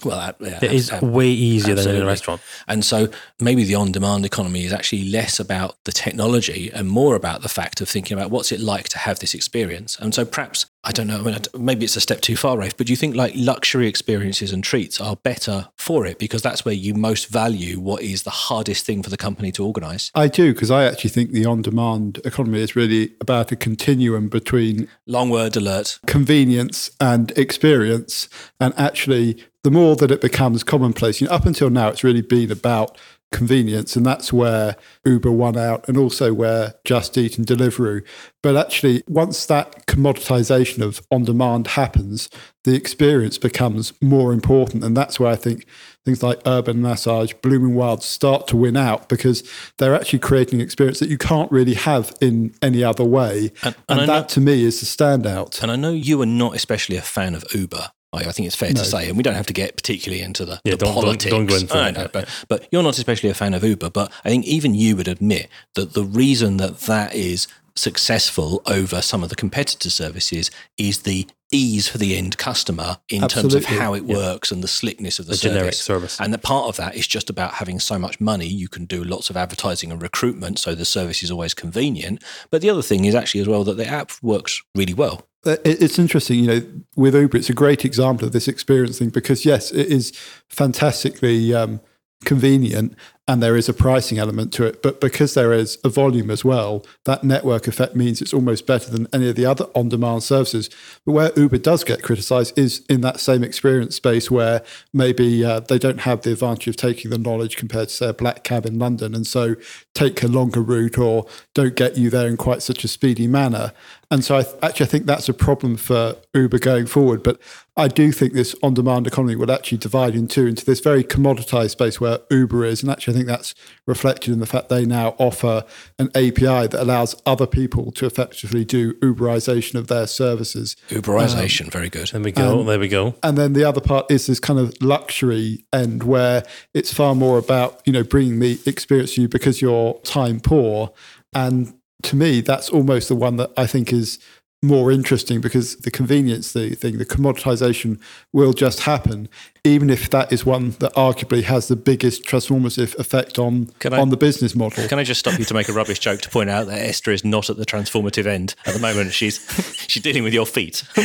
[0.04, 2.42] Well, that, yeah, It is ab- ab- way easier than in a restaurant.
[2.68, 3.08] And so
[3.40, 7.50] maybe the on demand economy is actually less about the technology and more about the
[7.50, 9.98] fact of thinking about what's it like to have this experience.
[9.98, 12.76] And so perhaps, I don't know, I mean, maybe it's a step too far, Rafe,
[12.76, 16.66] but do you think like luxury experiences and treats are better for it because that's
[16.66, 20.12] where you most value what is the hardest thing for the company to organize?
[20.14, 24.90] I do because I actually think the on-demand economy is really about a continuum between
[25.08, 26.00] Long word alert.
[26.06, 28.28] convenience and experience.
[28.60, 32.22] And actually, the more that it becomes commonplace, you know, up until now, it's really
[32.22, 33.00] been about
[33.32, 38.06] convenience, and that's where Uber won out, and also where Just Eat and Deliveroo.
[38.44, 42.30] But actually, once that commoditization of on demand happens,
[42.64, 45.66] the experience becomes more important, and that's where I think
[46.06, 49.42] things like Urban Massage, Bloom and Wild start to win out because
[49.80, 53.76] they're actually creating an experience that you can't really have in any other way, and,
[53.90, 55.64] and I that know- to me is the standout.
[55.64, 57.90] And I know you are not especially a fan of Uber.
[58.16, 60.46] I I think it's fair to say, and we don't have to get particularly into
[60.46, 61.32] the, Yeah, the don't- don't- politics.
[61.32, 63.90] don't go into know, yeah, but, but you're not especially a fan of Uber.
[63.90, 69.02] But I think even you would admit that the reason that that is successful over
[69.02, 73.66] some of the competitor services is the ease for the end customer in terms of
[73.66, 75.54] how it works and the slickness of the, The service.
[75.56, 76.20] generic service.
[76.20, 78.48] And that part of that is just about having so much money.
[78.48, 82.24] You can do lots of advertising and recruitment, so the service is always convenient.
[82.50, 85.28] But the other thing is actually as well that the app works really well.
[85.46, 86.62] Uh, It's interesting, you know,
[86.96, 90.12] with Uber, it's a great example of this experience thing because, yes, it is
[90.50, 91.80] fantastically um,
[92.26, 92.96] convenient
[93.28, 94.84] and there is a pricing element to it.
[94.84, 98.92] But because there is a volume as well, that network effect means it's almost better
[98.92, 100.70] than any of the other on demand services.
[101.06, 104.64] But where Uber does get criticized is in that same experience space where
[104.94, 108.14] maybe uh, they don't have the advantage of taking the knowledge compared to, say, a
[108.14, 109.16] black cab in London.
[109.16, 109.56] And so
[109.96, 113.72] take a longer route or don't get you there in quite such a speedy manner.
[114.12, 117.24] And so I th- actually I think that's a problem for Uber going forward.
[117.24, 117.40] But
[117.76, 121.72] I do think this on-demand economy will actually divide in two into this very commoditized
[121.72, 123.56] space where Uber is, and actually think that's
[123.88, 125.64] reflected in the fact they now offer
[125.98, 130.76] an API that allows other people to effectively do Uberization of their services.
[130.90, 132.08] Uberization, um, very good.
[132.10, 132.64] There we go.
[132.64, 133.16] there we go.
[133.24, 136.44] And then the other part is this kind of luxury end where
[136.74, 140.92] it's far more about, you know, bringing the experience to you because you're time poor.
[141.34, 144.20] And to me, that's almost the one that I think is
[144.62, 148.00] more interesting because the convenience, the thing, the commoditization
[148.34, 149.30] will just happen,
[149.66, 154.00] even if that is one that arguably has the biggest transformative effect on Can I-
[154.00, 154.88] on the business model.
[154.88, 157.12] Can I just stop you to make a rubbish joke to point out that Esther
[157.12, 159.14] is not at the transformative end at the moment?
[159.14, 159.40] She's
[159.88, 160.84] she's dealing with your feet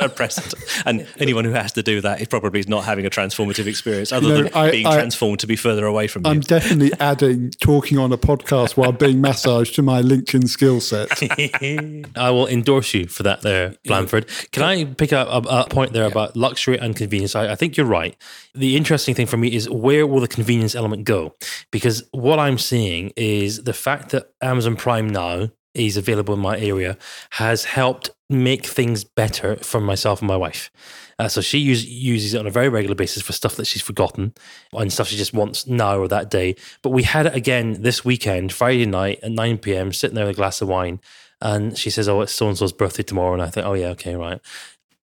[0.00, 3.66] at present, and anyone who has to do that is probably not having a transformative
[3.66, 6.30] experience, other You know, than I- being I- transformed to be further away from you.
[6.32, 11.08] I'm definitely adding talking on a podcast while being massaged to my LinkedIn skill set.
[12.16, 14.26] I will endorse you for that there, Blandford.
[14.52, 17.34] Can I pick up a, a point there about luxury and convenience?
[17.34, 18.16] I, I you're right.
[18.54, 21.34] The interesting thing for me is where will the convenience element go?
[21.70, 26.58] Because what I'm seeing is the fact that Amazon Prime now is available in my
[26.58, 26.96] area
[27.32, 30.70] has helped make things better for myself and my wife.
[31.18, 33.82] Uh, so she use, uses it on a very regular basis for stuff that she's
[33.82, 34.34] forgotten
[34.72, 36.56] and stuff she just wants now or that day.
[36.82, 40.36] But we had it again this weekend, Friday night at 9 p.m., sitting there with
[40.36, 41.00] a glass of wine.
[41.40, 43.34] And she says, Oh, it's so and so's birthday tomorrow.
[43.34, 44.40] And I think, Oh, yeah, okay, right.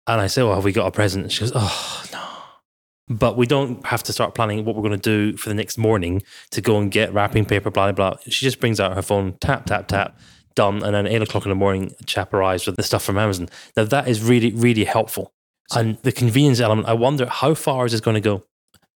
[0.07, 1.23] And I say, Well, have we got a present?
[1.23, 2.32] And she goes, Oh, no.
[3.09, 5.77] But we don't have to start planning what we're going to do for the next
[5.77, 8.19] morning to go and get wrapping paper, blah, blah, blah.
[8.27, 10.17] She just brings out her phone, tap, tap, tap,
[10.55, 10.81] done.
[10.83, 13.49] And then eight o'clock in the morning, chap arrives with the stuff from Amazon.
[13.75, 15.33] Now, that is really, really helpful.
[15.75, 18.45] And the convenience element, I wonder how far is this going to go?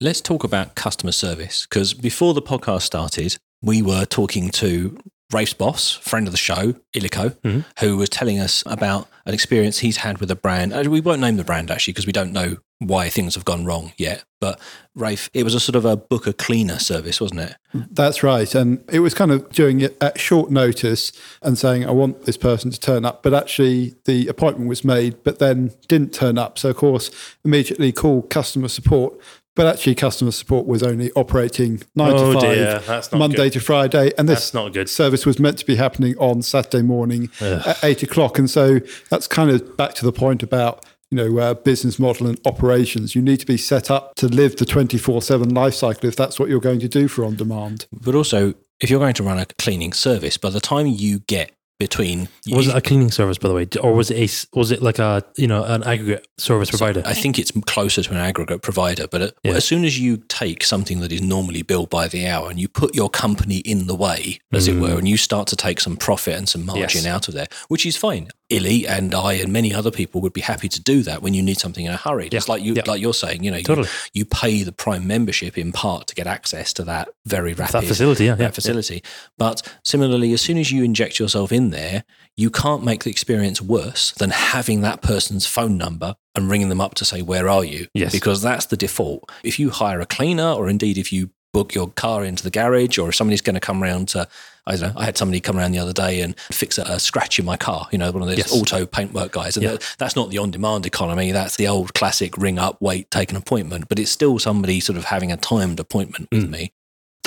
[0.01, 4.99] Let's talk about customer service because before the podcast started, we were talking to
[5.33, 7.65] Rafe's boss, friend of the show, Illico, Mhm.
[7.81, 10.73] who was telling us about an experience he's had with a brand.
[10.73, 13.65] Uh, We won't name the brand actually because we don't know why things have gone
[13.65, 14.23] wrong yet.
[14.41, 14.61] But
[14.95, 17.55] Rafe, it was a sort of a booker cleaner service, wasn't it?
[17.75, 18.55] That's right.
[18.55, 21.11] And it was kind of doing it at short notice
[21.43, 23.23] and saying, I want this person to turn up.
[23.23, 26.59] But actually, the appointment was made, but then didn't turn up.
[26.59, 27.11] So, of course,
[27.45, 29.15] immediately called customer support.
[29.57, 32.79] But actually, customer support was only operating nine Oh, to five, dear.
[32.87, 33.55] That's not Monday good.
[33.55, 34.13] to Friday.
[34.17, 34.89] And this That's not good.
[34.89, 38.39] service was meant to be happening on Saturday morning at eight o'clock.
[38.39, 38.79] And so
[39.11, 43.15] that's kind of back to the point about you know uh, business model and operations.
[43.15, 46.17] You need to be set up to live the twenty four seven life cycle if
[46.17, 47.87] that's what you're going to do for on demand.
[47.93, 51.51] But also, if you're going to run a cleaning service, by the time you get
[51.79, 54.83] between Was it a cleaning service, by the way, or was it a was it
[54.83, 57.03] like a you know an aggregate service provider?
[57.05, 59.53] I think it's closer to an aggregate provider, but uh, Yeah.
[59.53, 62.69] as soon as you take something that is normally billed by the hour and you
[62.69, 65.97] put your company in the way, as it were, and you start to take some
[65.97, 67.07] profit and some margin Yes.
[67.07, 68.29] out of there, which is fine.
[68.49, 71.43] Illy and I and many other people would be happy to do that when you
[71.43, 72.29] need something in a hurry.
[72.29, 72.83] Just Yeah, like you, yeah.
[72.87, 73.89] like you're saying, you know, Totally.
[74.13, 77.73] you, you pay the Prime membership in part to get access to that very rapid
[77.73, 79.03] That facility, yeah, that yeah, facility.
[79.37, 82.05] But similarly, as soon as you inject yourself in there,
[82.37, 86.81] you can't make the experience worse than having that person's phone number and ringing them
[86.83, 88.13] up to say, "Where are you?" Yes.
[88.13, 89.31] because that's the default.
[89.43, 92.99] If you hire a cleaner, or indeed if you book your car into the garage,
[92.99, 94.29] or if somebody's going to come around to
[94.69, 95.01] I don't know.
[95.01, 97.57] I had somebody come around the other day and fix a, a scratch in my
[97.57, 97.87] car.
[97.93, 98.53] You know, one of those Yes.
[98.53, 99.57] auto paintwork guys.
[99.57, 99.71] And Yeah.
[99.75, 101.31] that- that's not the on-demand economy.
[101.31, 103.89] That's the old classic: ring up, wait, take an appointment.
[103.89, 106.51] But it's still somebody sort of having a timed appointment with Mm.
[106.51, 106.73] me.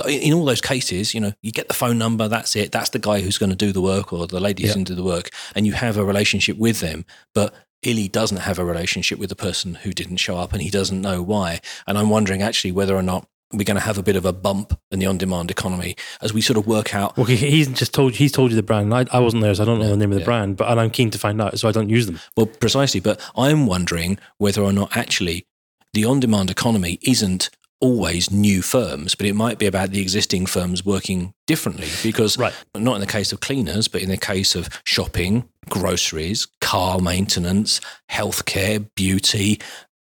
[0.07, 2.27] In all those cases, you know, you get the phone number.
[2.27, 2.71] That's it.
[2.73, 4.75] That's the guy who's going to do the work, or the lady who's Yeah.
[4.75, 7.05] going to do the work, and you have a relationship with them.
[7.33, 7.53] But
[7.83, 10.99] Illy doesn't have a relationship with the person who didn't show up, and he doesn't
[11.01, 11.61] know why.
[11.87, 14.33] And I'm wondering actually whether or not we're going to have a bit of a
[14.33, 18.13] bump in the on-demand economy as we sort of work out Well, he's just told
[18.15, 18.93] he's told you the brand.
[18.93, 20.25] I, I wasn't there, so I don't know the name of the yeah.
[20.25, 22.19] brand, but and I'm keen to find out, so I don't use them.
[22.37, 22.99] Well, precisely.
[22.99, 25.45] But I'm wondering whether or not actually
[25.93, 27.49] the on demand economy isn't
[27.81, 31.87] always new firms, but it might be about the existing firms working differently.
[32.03, 32.53] Because, Right.
[32.75, 37.79] not in the case of cleaners, but in the case of shopping, groceries, car maintenance,
[38.11, 39.61] healthcare, beauty,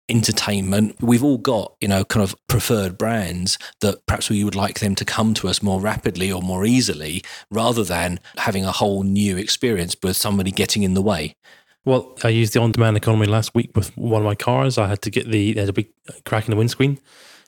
[0.08, 4.80] entertainment we've all got you know kind of preferred brands that perhaps we would like
[4.80, 9.02] them to come to us more rapidly or more easily rather than having a whole
[9.02, 11.34] new experience with somebody getting in the way
[11.86, 14.78] Well, I used the on-demand economy last week with one of my cars.
[14.78, 15.88] I had to get the there's a big
[16.24, 16.98] crack in the windscreen.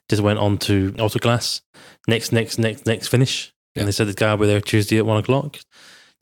[0.09, 1.63] Just went on to Autoglass.
[2.07, 3.53] Next, next, next, next finish.
[3.75, 3.81] Yeah.
[3.81, 5.59] And they said the guy will be there Tuesday at one o'clock.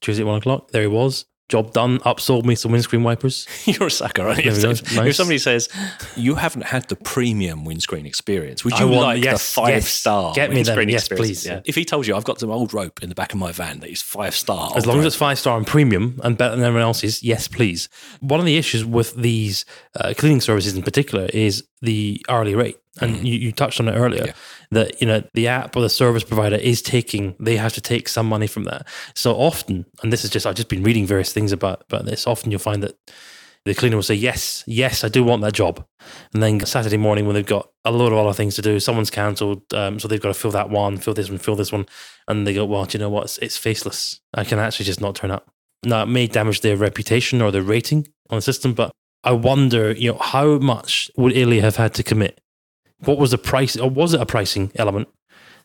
[0.00, 0.70] Tuesday at one o'clock.
[0.70, 1.26] There he was.
[1.50, 1.98] Job done.
[2.00, 3.46] Upsold me some windscreen wipers.
[3.66, 4.50] You're a sucker, aren't you?
[4.50, 4.62] If,
[4.94, 5.04] go.
[5.04, 5.68] if somebody says
[6.16, 9.88] you haven't had the premium windscreen experience, would you want- like yes, the five yes.
[9.88, 10.74] star Get me them.
[10.76, 11.26] windscreen Yes, experience?
[11.42, 11.46] please.
[11.46, 11.60] Yeah.
[11.66, 13.80] If he told you I've got some old rope in the back of my van
[13.80, 16.64] that is five star, As long as it's five star and premium and better than
[16.64, 17.90] everyone else's, yes, please.
[18.20, 19.66] One of the issues with these
[20.00, 22.78] uh, cleaning services in particular is the hourly rate.
[23.00, 24.26] And you, you touched on it earlier Mm.
[24.28, 24.32] Yeah.
[24.76, 28.08] That you know the app or the service provider is taking they have to take
[28.08, 28.86] some money from that.
[29.14, 32.26] So often, and this is just I've just been reading various things about about this.
[32.26, 32.98] Often you'll find that
[33.64, 35.84] the cleaner will say, Yes, yes, I do want that job.
[36.32, 39.10] And then Saturday morning, when they've got a lot of other things to do, someone's
[39.10, 39.62] cancelled.
[39.72, 41.86] Um, so they've got to fill that one, fill this one, fill this one.
[42.28, 43.24] And they go, Well, do you know what?
[43.24, 44.20] It's, it's faceless.
[44.34, 45.50] I can actually just not turn up.
[45.84, 48.90] Now, it may damage their reputation or their rating on the system, but
[49.22, 52.40] I wonder, you know, how much would Ilya have had to commit?
[53.06, 55.08] What was the price, or was it a pricing element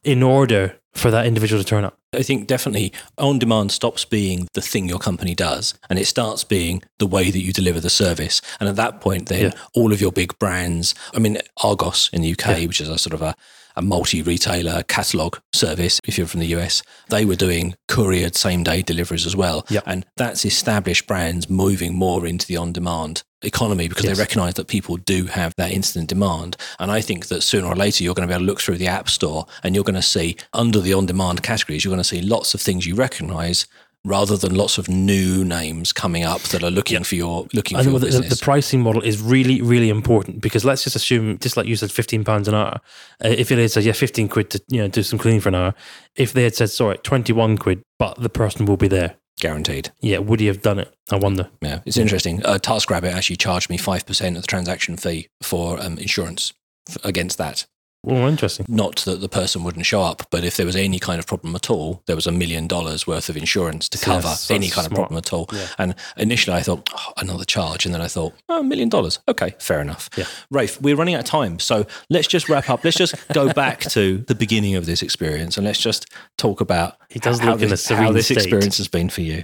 [0.03, 1.97] in order for that individual to turn up?
[2.13, 6.43] I think definitely on demand stops being the thing your company does and it starts
[6.43, 8.41] being the way that you deliver the service.
[8.59, 9.51] And at that point, then Yeah.
[9.75, 12.67] all of your big brands, I mean, Argos in the UK, Yeah.
[12.67, 13.35] which is a sort of a,
[13.75, 18.63] a multi retailer catalog service, if you're from the US, they were doing couriered same
[18.63, 19.63] day deliveries as well.
[19.69, 19.83] Yep.
[19.85, 24.17] And that's established brands moving more into the on demand economy because Yes.
[24.17, 26.57] they recognize that people do have that instant demand.
[26.79, 28.77] And I think that sooner or later you're going to be able to look through
[28.77, 32.01] the app store and you're going to see under the on demand categories, you're going
[32.01, 33.65] to see lots of things you recognize
[34.05, 37.83] rather than lots of new names coming up that are looking for your looking for
[37.83, 38.39] your the, the, business.
[38.39, 41.91] the pricing model is really, really important because let's just assume, just like you said,
[41.91, 42.79] fifteen pounds an hour.
[43.23, 45.49] Uh, if it had said, yeah, fifteen quid to you know do some cleaning for
[45.49, 45.73] an hour,
[46.15, 49.91] if they had said, sorry, twenty one quid, but the person will be there, Guaranteed.
[50.01, 50.93] yeah, would he have done it?
[51.11, 51.49] I wonder.
[51.61, 52.45] Yeah, it's interesting.
[52.45, 56.53] Uh, TaskRabbit actually charged me 5% of the transaction fee for um, insurance
[56.89, 57.65] f- against that.
[58.01, 58.65] Well, interesting.
[58.69, 61.53] Not that the person wouldn't show up, but if there was any kind of problem
[61.55, 64.87] at all, there was a million dollars worth of insurance to cover that's- any kind
[64.87, 65.49] of problem at all.
[65.51, 65.67] Yeah.
[65.77, 67.85] And initially I thought, oh, another charge.
[67.85, 69.19] And then I thought, oh, a million dollars.
[69.27, 70.09] Okay, fair enough.
[70.15, 70.25] Yeah.
[70.49, 71.59] Rafe, we're running out of time.
[71.59, 72.85] So let's just wrap up.
[72.85, 76.05] Let's just go back to the beginning of this experience and let's just
[76.37, 78.37] talk about does how look in a this, how this state.
[78.37, 79.43] experience has been for you.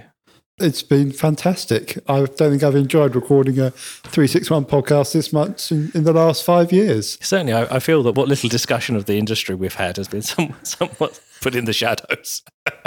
[0.58, 1.98] It's been fantastic.
[2.08, 6.46] I don't think I've enjoyed recording a 361 podcast this much in, in the last
[6.46, 7.18] five years.
[7.22, 10.22] Certainly, I, I feel that what little discussion of the industry we've had has been
[10.22, 12.42] somewhat, somewhat put in the shadows.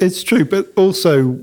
[0.00, 1.38] It's true, but also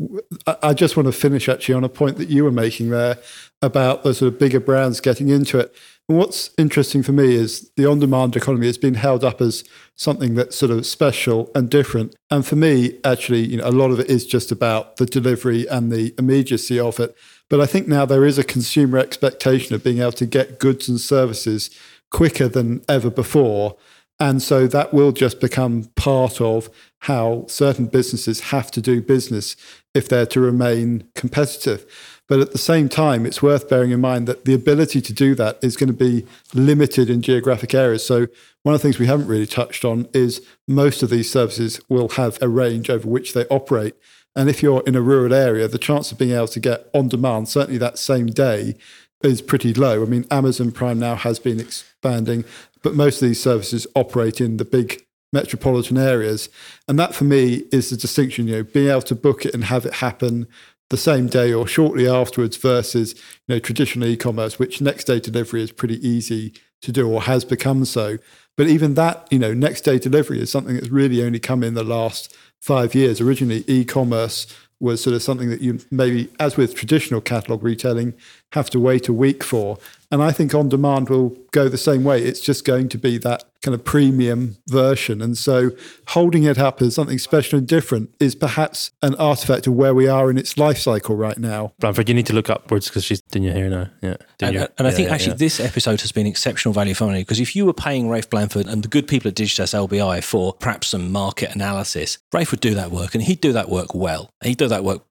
[0.48, 3.20] I- I just want to finish actually on a point that you were making there
[3.62, 5.76] about the sort of bigger brands getting into it.
[6.08, 9.64] What's interesting for me is the on-demand economy has been held up as
[9.96, 12.16] something that's sort of special and different.
[12.30, 15.68] And for me, actually, you know, a lot of it is just about the delivery
[15.68, 17.18] and the immediacy of it.
[17.50, 20.88] But I think now there is a consumer expectation of being able to get goods
[20.88, 21.72] and services
[22.12, 23.76] quicker than ever before.
[24.20, 29.56] And so that will just become part of how certain businesses have to do business
[29.96, 31.86] if they're to remain competitive.
[32.28, 35.36] But at the same time, it's worth bearing in mind that the ability to do
[35.36, 38.06] that is going to be limited in geographic areas.
[38.06, 38.28] So,
[38.64, 42.10] one of the things we haven't really touched on is most of these services will
[42.10, 43.94] have a range over which they operate.
[44.36, 47.08] And if you're in a rural area, the chance of being able to get on
[47.08, 48.76] demand, certainly that same day,
[49.22, 50.02] is pretty low.
[50.02, 52.44] I mean, Amazon Prime now has been expanding,
[52.82, 56.50] but most of these services operate in the big metropolitan areas.
[56.88, 59.66] And that for me is the distinction, you know, being able to book it and
[59.66, 60.48] have it happen
[60.90, 63.16] the same day or shortly afterwards versus,
[63.48, 67.44] you know, traditional e-commerce, which next day delivery is pretty easy to do or has
[67.44, 68.18] become so.
[68.58, 71.74] But even that, you know, next day delivery is something that's really only come in
[71.74, 73.20] the last five years.
[73.20, 74.48] Originally, e-commerce
[74.80, 78.14] was sort of something that you maybe, as with traditional catalog retailing,
[78.56, 79.78] have to wait a week for.
[80.12, 82.22] And I think on demand will go the same way.
[82.22, 85.22] It's just going to be that kind of premium version.
[85.22, 85.72] And so
[86.10, 90.08] holding it up as something special and different is perhaps an artifact of where we
[90.08, 91.74] are in its life cycle right now.
[91.80, 93.90] Blandford, you need to look upwards because she's doing your hair now.
[94.02, 94.16] Yeah.
[94.38, 95.38] doing And, your- and I yeah, think yeah, actually yeah.
[95.38, 98.68] this episode has been exceptional value for money because if you were paying Rafe Blandford
[98.68, 102.76] and the good people at Digitas LBI for perhaps some market analysis, Rafe would do
[102.76, 104.30] that work and he'd do that work well.
[104.44, 105.02] He'd do that work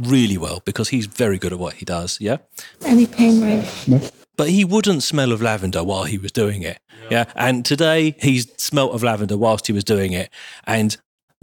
[0.00, 2.18] really well because he's very good at what he does.
[2.20, 2.38] Yeah.
[2.84, 4.12] Any pain, right?
[4.36, 6.80] But he wouldn't smell of lavender while he was doing it.
[7.10, 7.26] Yeah.
[7.34, 10.30] And today he's smelt of lavender whilst he was doing it.
[10.64, 10.96] And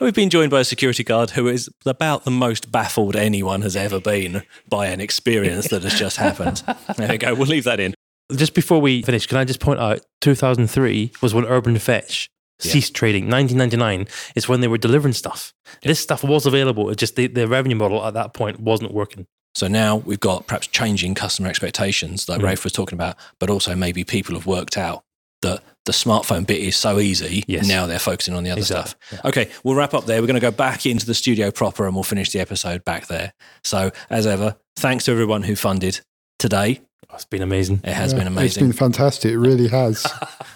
[0.00, 3.76] we've been joined by a security guard who is about the most baffled anyone has
[3.76, 6.62] ever been by an experience that has just happened.
[6.96, 7.34] There we go.
[7.34, 7.94] We'll leave that in.
[8.34, 12.28] Just before we finish, can I just point out 2003 was when Urban Fetch
[12.58, 13.28] ceased trading.
[13.28, 15.52] 1999 is when they were delivering stuff.
[15.82, 16.90] This stuff was available.
[16.90, 19.26] It just the, the revenue model at that point wasn't working.
[19.54, 22.44] So now we've got perhaps changing customer expectations, like mm.
[22.44, 25.02] Rafe was talking about, but also maybe people have worked out
[25.42, 27.44] that the smartphone bit is so easy.
[27.46, 27.66] Yes.
[27.68, 28.94] Now they're focusing on the other Exactly.
[29.08, 29.24] stuff.
[29.24, 30.20] Okay, we'll wrap up there.
[30.20, 33.06] We're going to go back into the studio proper and we'll finish the episode back
[33.06, 33.32] there.
[33.64, 36.00] So, as ever, thanks to everyone who funded
[36.38, 36.80] today.
[37.10, 37.80] Oh, It's been amazing.
[37.84, 39.32] It has Yeah, been It's been fantastic.
[39.32, 40.06] It really has.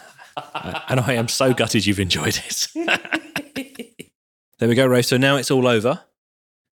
[0.88, 2.66] and I am so gutted you've enjoyed it.
[4.58, 5.02] there we go, Ray.
[5.02, 6.00] So now it's all over.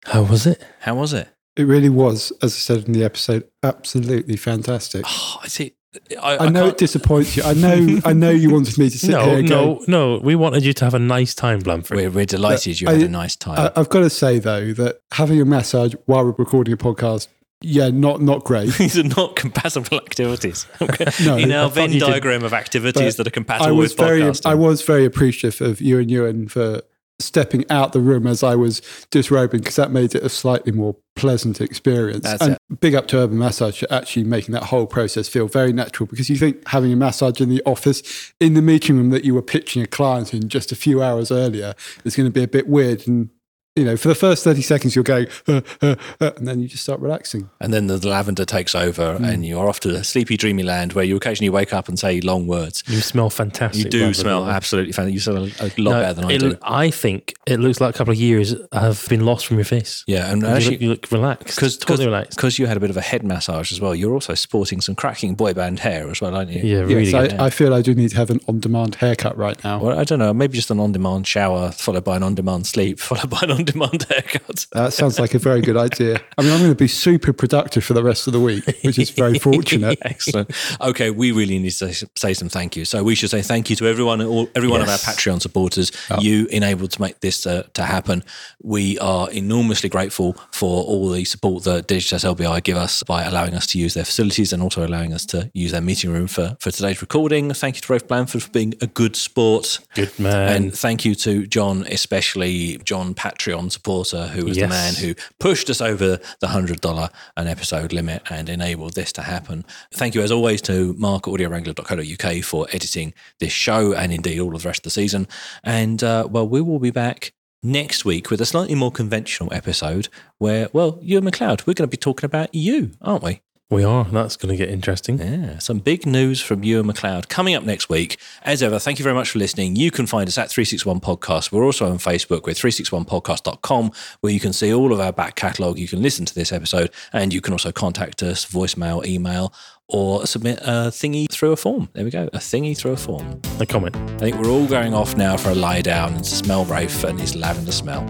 [0.06, 0.64] How was it?
[0.82, 1.28] How was it?
[1.56, 5.04] It really was, as I said in the episode, absolutely fantastic.
[5.08, 5.74] Oh, I see.
[6.22, 7.42] I, I know can't- it disappoints you.
[7.44, 8.00] I know.
[8.06, 9.40] I know you wanted me to sit No, here.
[9.40, 10.20] And no, no.
[10.20, 11.98] We wanted you to have a nice time, Blandford.
[11.98, 13.58] We're, we're delighted you I- had a nice time.
[13.60, 17.28] I, I've got to say though that having a massage while we're recording a podcast,
[17.62, 18.74] yeah, not not great.
[18.78, 20.68] These are not compatible activities.
[21.26, 24.22] No, In our Venn diagram of activities But that are I compatible was with very,
[24.22, 24.46] podcasting.
[24.46, 26.82] I was very appreciative of you and Ewan for
[27.20, 30.96] stepping out the room as I was disrobing because that made it a slightly more
[31.16, 32.24] pleasant experience.
[32.24, 35.74] That's and big up to Urban Massage for actually making that whole process feel very
[35.74, 39.26] natural because you think having a massage in the office, in the meeting room that
[39.26, 41.74] you were pitching a client in just a few hours earlier
[42.06, 43.08] is going to be a bit weird.
[43.08, 43.30] And,
[43.78, 46.68] you know, for the first 30 seconds, you're going, uh, uh, uh, and then you
[46.68, 47.50] just start relaxing.
[47.62, 49.28] and then the lavender takes over, Mm.
[49.34, 52.20] and you're off to a sleepy, dreamy land where you occasionally wake up and say
[52.22, 52.84] long words.
[52.88, 53.84] you smell fantastic.
[53.86, 54.16] You do Blandford.
[54.22, 55.14] smell absolutely fantastic.
[55.14, 56.58] You smell a, a lot No, better than I it- do.
[56.64, 60.04] I think it looks like a couple of years have been lost from your face.
[60.08, 61.56] Yeah, and You actually, look, you look relaxed.
[61.56, 62.36] because totally relaxed.
[62.38, 63.94] because you had a bit of a head massage as well.
[63.96, 66.62] You're also sporting some cracking boy band hair as well, aren't you?
[66.64, 67.40] Yeah, really Yes, good.
[67.40, 69.80] I, I feel I do need to have an on demand haircut right now.
[69.80, 70.34] Well, I don't know.
[70.34, 74.66] Maybe just an on-demand shower followed by an on-demand sleep followed by an on-demand haircut.
[74.72, 76.22] That sounds like a very good idea.
[76.38, 79.00] I mean, I'm going to be super productive for the rest of the week, which
[79.00, 80.00] is very fortunate.
[80.06, 80.52] Excellent.
[80.82, 82.86] Okay, we really need to say, say some thank you.
[82.86, 85.92] So we should say thank you to everyone, all, every one of our Patreon supporters.
[86.20, 88.24] You enabled to make this uh, to happen.
[88.62, 93.54] We are enormously grateful for all the support that Digitas LBI give us by allowing
[93.54, 96.58] us to use their facilities and also allowing us to use their meeting room for,
[96.60, 97.54] for today's recording.
[97.54, 99.80] Thank you to Rafe Blandford for being a good sport.
[99.96, 100.56] Good man.
[100.56, 105.70] And thank you to John, especially John Patreon supporter, who was the man who pushed
[105.70, 109.66] us over the $100 an episode limit and enabled this to happen.
[109.94, 114.56] Thank you, as always, to Mark at audiowrangler.co.uk for editing this show and indeed all
[114.56, 115.28] of the rest of the season.
[115.64, 117.34] And, uh, well, we will be back
[117.64, 121.88] next week with a slightly more conventional episode where, well, you and MacLeod, we're going
[121.88, 123.42] to be talking about you, aren't we?
[123.70, 124.06] We are.
[124.06, 125.20] That's going to get interesting.
[125.20, 128.18] Yeah, some big news from Ewan MacLeod coming up next week.
[128.44, 129.76] As ever, thank you very much for listening.
[129.76, 131.52] You can find us at 361 Podcast.
[131.52, 133.92] We're also on Facebook with 361podcast.com,
[134.22, 135.78] where you can see all of our back catalogue.
[135.80, 139.54] You can listen to this episode, and you can also contact us, voicemail, email,
[139.90, 141.90] or submit a thingy through a form.
[141.92, 143.42] There we go, a thingy through a form.
[143.60, 143.98] A comment.
[143.98, 147.20] I think we're all going off now for a lie down and smell Rafe and
[147.20, 148.06] his lavender smell.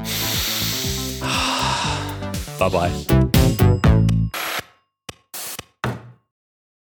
[2.60, 3.67] bye bye.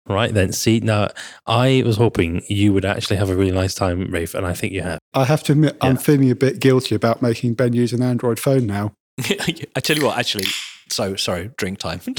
[0.08, 0.54] Right then.
[0.54, 1.10] See, now
[1.46, 4.74] I was hoping you would actually have a really nice time, Rafe, and I think
[4.74, 5.00] you have.
[5.14, 8.40] I have to admit, I'm feeling a bit guilty about making Ben use an Android
[8.40, 8.94] phone now.
[9.20, 10.46] I tell you what, actually,
[10.90, 12.02] So sorry, drink time.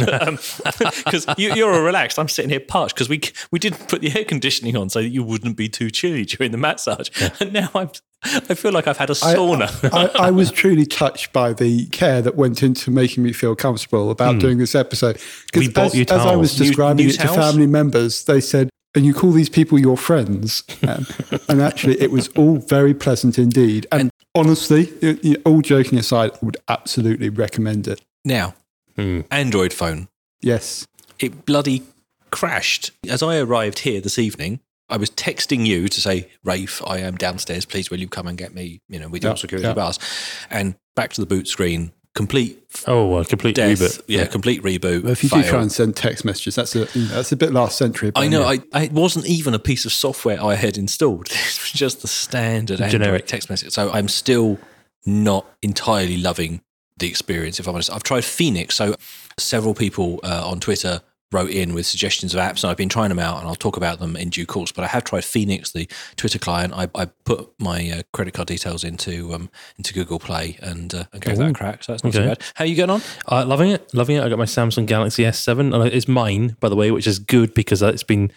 [1.05, 2.19] Because you, you're all relaxed.
[2.19, 5.09] I'm sitting here parched because we we didn't put the air conditioning on so that
[5.09, 7.09] you wouldn't be too chilly during the massage.
[7.41, 7.91] And now I'm
[8.25, 9.69] I feel like I've had a sauna.
[9.93, 14.11] I, I was truly touched by the care that went into making me feel comfortable
[14.11, 15.17] about doing this episode.
[15.53, 16.61] 'Cause We bought as, you as I was towels.
[16.61, 19.97] New- describing new it to family members, they said, and you call these people your
[19.97, 20.65] friends.
[20.87, 21.07] Um,
[21.49, 23.87] and actually, it was all very pleasant indeed.
[23.93, 28.01] And, honestly, y- y- all joking aside, I would absolutely recommend it.
[28.25, 28.55] Now,
[28.97, 29.21] Hmm.
[29.31, 30.09] Android phone.
[30.43, 30.87] Yes.
[31.21, 31.83] It bloody
[32.31, 34.61] crashed as I arrived here this evening.
[34.89, 37.65] I was texting you to say, Rafe, I am downstairs.
[37.65, 38.81] Please, will you come and get me?
[38.89, 39.75] You know, we do Yeah, security yeah.
[39.75, 39.99] bars.
[40.51, 43.79] And back to the boot screen, complete Oh, a complete death.
[43.79, 44.03] reboot.
[44.09, 45.03] Yeah, complete reboot.
[45.05, 45.43] Well, if you fail.
[45.43, 48.11] do try and send text messages, that's a that's a bit last century.
[48.11, 48.41] but I know.
[48.51, 48.61] yeah.
[48.73, 51.29] I, I it wasn't even a piece of software I had installed.
[51.31, 52.95] It was just the standard Generic.
[52.95, 53.73] Android text message.
[53.73, 54.59] So I'm still
[55.07, 56.63] not entirely loving
[56.99, 57.59] the experience.
[57.61, 58.75] If I'm honest, I've tried Fenix.
[58.75, 58.95] So
[59.39, 63.11] several people uh, on Twitter wrote in with suggestions of apps, and I've been trying
[63.11, 64.73] them out, and I'll talk about them in due course.
[64.73, 65.87] But I have tried Fenix, the
[66.17, 66.73] Twitter client.
[66.75, 71.05] I, I put my uh, credit card details into um, into Google Play and, uh,
[71.13, 71.85] and gave that a crack.
[71.85, 72.23] So that's not Okay.
[72.23, 72.43] too bad.
[72.55, 73.03] How are you getting on?
[73.31, 74.23] Uh, loving it, loving it.
[74.25, 77.53] I got my Samsung Galaxy S7, and it's mine, by the way, which is good
[77.53, 78.33] because it's been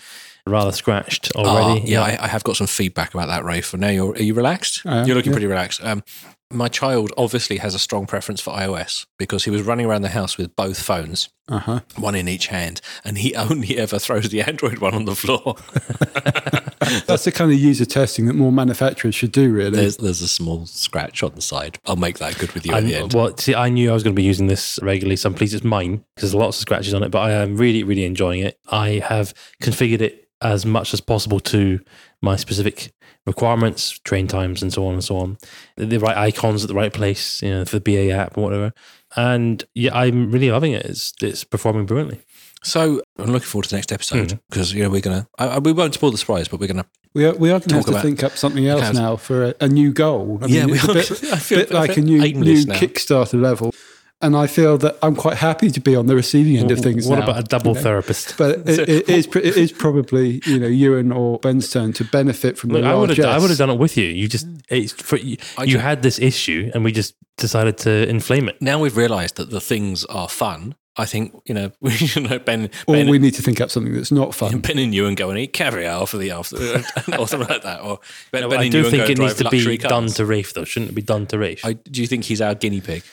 [0.46, 1.82] rather scratched already.
[1.82, 3.68] Ah, yeah, I, I have got some feedback about that, Rafe.
[3.68, 4.82] For now you're are you relaxed?
[4.86, 5.36] I am, you're looking yeah.
[5.36, 5.82] pretty relaxed.
[5.84, 6.04] Um,
[6.52, 10.10] my child obviously has a strong preference for iOS because he was running around the
[10.10, 11.80] house with both phones, Uh huh.
[11.98, 15.56] one in each hand, and he only ever throws the Android one on the floor.
[17.08, 19.52] That's the kind of user testing that more manufacturers should do.
[19.52, 19.72] Really.
[19.78, 21.80] there's there's a small scratch on the side.
[21.86, 23.14] I'll make that good with you at the end.
[23.14, 25.54] well, see, I knew I was going to be using this regularly, so I'm pleased
[25.54, 27.10] it's mine because there's lots of scratches on it.
[27.10, 28.60] But I am really, really enjoying it.
[28.70, 31.80] I have configured it as much as possible to
[32.22, 32.92] my specific
[33.26, 35.38] requirements, train times, and so on and so on.
[35.78, 38.44] The, the right icons at the right place, you know, for the BA app or
[38.44, 38.74] whatever.
[39.16, 40.86] And yeah, I'm really loving it.
[40.86, 42.22] It's it's performing brilliantly.
[42.64, 43.96] So I'm looking forward to the next Hmm.
[43.96, 46.68] episode because you know we're gonna I, I- we won't spoil the surprise, but we're
[46.68, 49.16] gonna We are, we are going to have to about think up something else now
[49.18, 50.40] for a, a new goal.
[50.42, 52.76] I Yeah, we it's a bit, I feel- bit I like a new, new now.
[52.76, 53.74] Kickstarter level.
[54.22, 57.08] And I feel that I'm quite happy to be on the receiving end of things
[57.08, 57.82] what now, about a double you know.
[57.82, 58.38] therapist?
[58.38, 62.58] But it, it, is, it is probably you know Ewan or Ben's turn to benefit
[62.58, 63.26] from Look, the I would have.
[63.26, 64.06] I would have done it with you.
[64.06, 68.08] You just it's for you, you ju- had this issue, and we just decided to
[68.08, 68.62] inflame it.
[68.62, 70.76] now we've realised that the things are fun.
[70.98, 73.72] I think you know we should know Ben Or Ben, we need to think up
[73.72, 74.60] something that's not fun.
[74.60, 76.58] Ben and you and go and eat caviar for the after
[77.18, 77.82] or something like that.
[77.82, 78.00] Or
[78.32, 80.08] Ben, Ben I and do you and think go it needs to be luxury done
[80.08, 80.66] to Rafe, though.
[80.66, 81.66] Shouldn't it be done to Rafe?
[81.66, 83.04] I, do you think he's our guinea pig?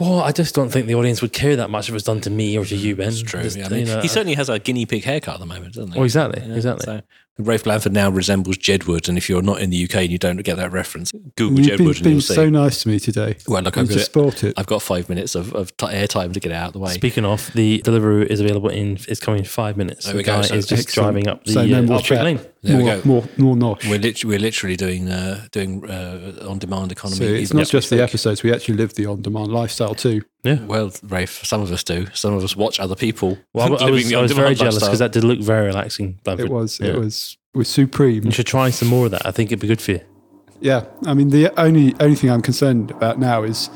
[0.00, 2.20] Well, I just don't think the audience would care that much if it was done
[2.22, 3.08] to me or to mm, you, Ben.
[3.08, 3.42] It's true.
[3.42, 5.46] Just, yeah, I mean, you know, he certainly has a guinea pig haircut at the
[5.46, 5.98] moment, doesn't he?
[5.98, 6.84] Oh, exactly, Yeah, exactly.
[6.84, 7.02] So
[7.36, 10.36] Rafe Blandford now resembles Jedward, and if you're not in the UK and you don't
[10.38, 12.34] get that reference, Google You've been, Jedward and been you'll see.
[12.34, 13.36] so nice to me today.
[13.48, 14.54] well, look, I I've just got, it.
[14.56, 16.92] I've got five minutes of, of t- airtime to get it out of the way.
[16.92, 18.98] Speaking of, the Deliveroo is available in.
[19.08, 20.04] It's coming in five minutes.
[20.04, 20.36] There the we go.
[20.36, 21.06] guy So is just excellent.
[21.06, 22.24] driving up the So no uh, more Alfred chat.
[22.24, 22.40] Lane.
[22.62, 23.02] There we go.
[23.04, 23.90] more, more nosh.
[23.90, 27.18] We're, lit- we're literally doing uh, doing uh, on demand economy.
[27.18, 30.22] So it's not just the episodes; we actually live the on-demand lifestyle too.
[30.44, 30.62] Yeah.
[30.64, 32.06] Well, Rafe, some of us do.
[32.14, 33.38] Some of us watch other people.
[33.54, 36.20] Well, I, I was, I was very jealous because that did look very relaxing.
[36.22, 36.46] Blandford.
[36.46, 36.88] It was, Yeah.
[36.88, 38.24] it was, it was supreme.
[38.24, 39.24] You should try some more of that.
[39.26, 40.00] I think it'd be good for you.
[40.60, 43.68] Yeah, I mean, the only only thing I'm concerned about now is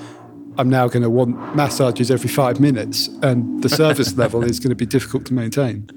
[0.57, 4.71] I'm now going to want massages every five minutes, and the service level is going
[4.71, 5.91] to be difficult to maintain.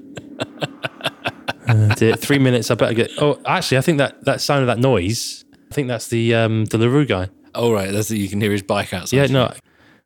[1.68, 2.70] Uh, dear, three minutes.
[2.70, 3.10] I better get.
[3.18, 5.44] Oh, actually, I think that that sound of that noise.
[5.70, 7.28] I think that's the um, Deliveroo guy.
[7.54, 9.16] All right, that's you can hear his bike outside.
[9.16, 9.52] Yeah, no,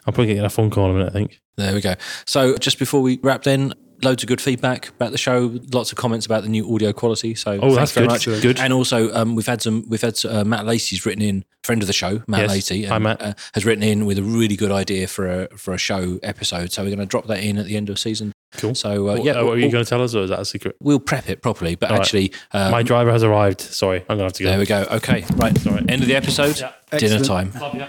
[0.07, 1.09] I'm probably getting a phone call in a minute.
[1.11, 1.41] I think.
[1.57, 1.95] There we go.
[2.27, 5.59] So just before we wrap, then loads of good feedback about the show.
[5.73, 7.35] Lots of comments about the new audio quality.
[7.35, 8.13] So Oh, that's very good.
[8.13, 8.25] much.
[8.43, 8.61] Good.
[8.61, 9.85] And also, um, we've had some.
[9.89, 12.51] We've had uh, Matt Lacey's written in, friend of the show, Matt Yes.
[12.51, 13.23] Lacey, Hi, Matt.
[13.23, 16.73] Uh, has written in with a really good idea for a for a show episode.
[16.73, 18.33] So we're going to drop that in at the end of season.
[18.59, 18.75] Cool.
[18.75, 20.31] So uh, What- yeah, uh, what are you we'll, going to tell us, or is
[20.31, 20.77] that a secret?
[20.81, 21.75] we'll prep it properly.
[21.75, 22.03] But All right.
[22.05, 23.61] actually, um, My driver has arrived.
[23.63, 24.51] Sorry, I'm going to have to go.
[24.51, 24.87] there we go.
[24.99, 25.57] Okay, right.
[25.59, 25.85] Sorry.
[25.89, 26.59] End of the episode.
[26.61, 26.73] Yeah.
[26.99, 27.51] Dinner time.
[27.59, 27.85] Love you.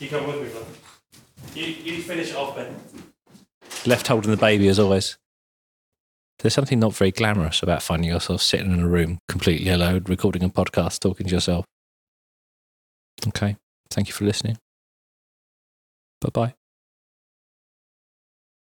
[0.00, 0.66] You come with me, brother.
[1.56, 2.74] You, you finish it off, Ben.
[3.86, 5.16] Left holding the baby as always.
[6.38, 10.42] There's something not very glamorous about finding yourself sitting in a room completely alone, recording
[10.42, 11.64] a podcast, talking to yourself.
[13.28, 13.56] Okay.
[13.90, 14.58] Thank you for listening.
[16.20, 16.54] Bye bye.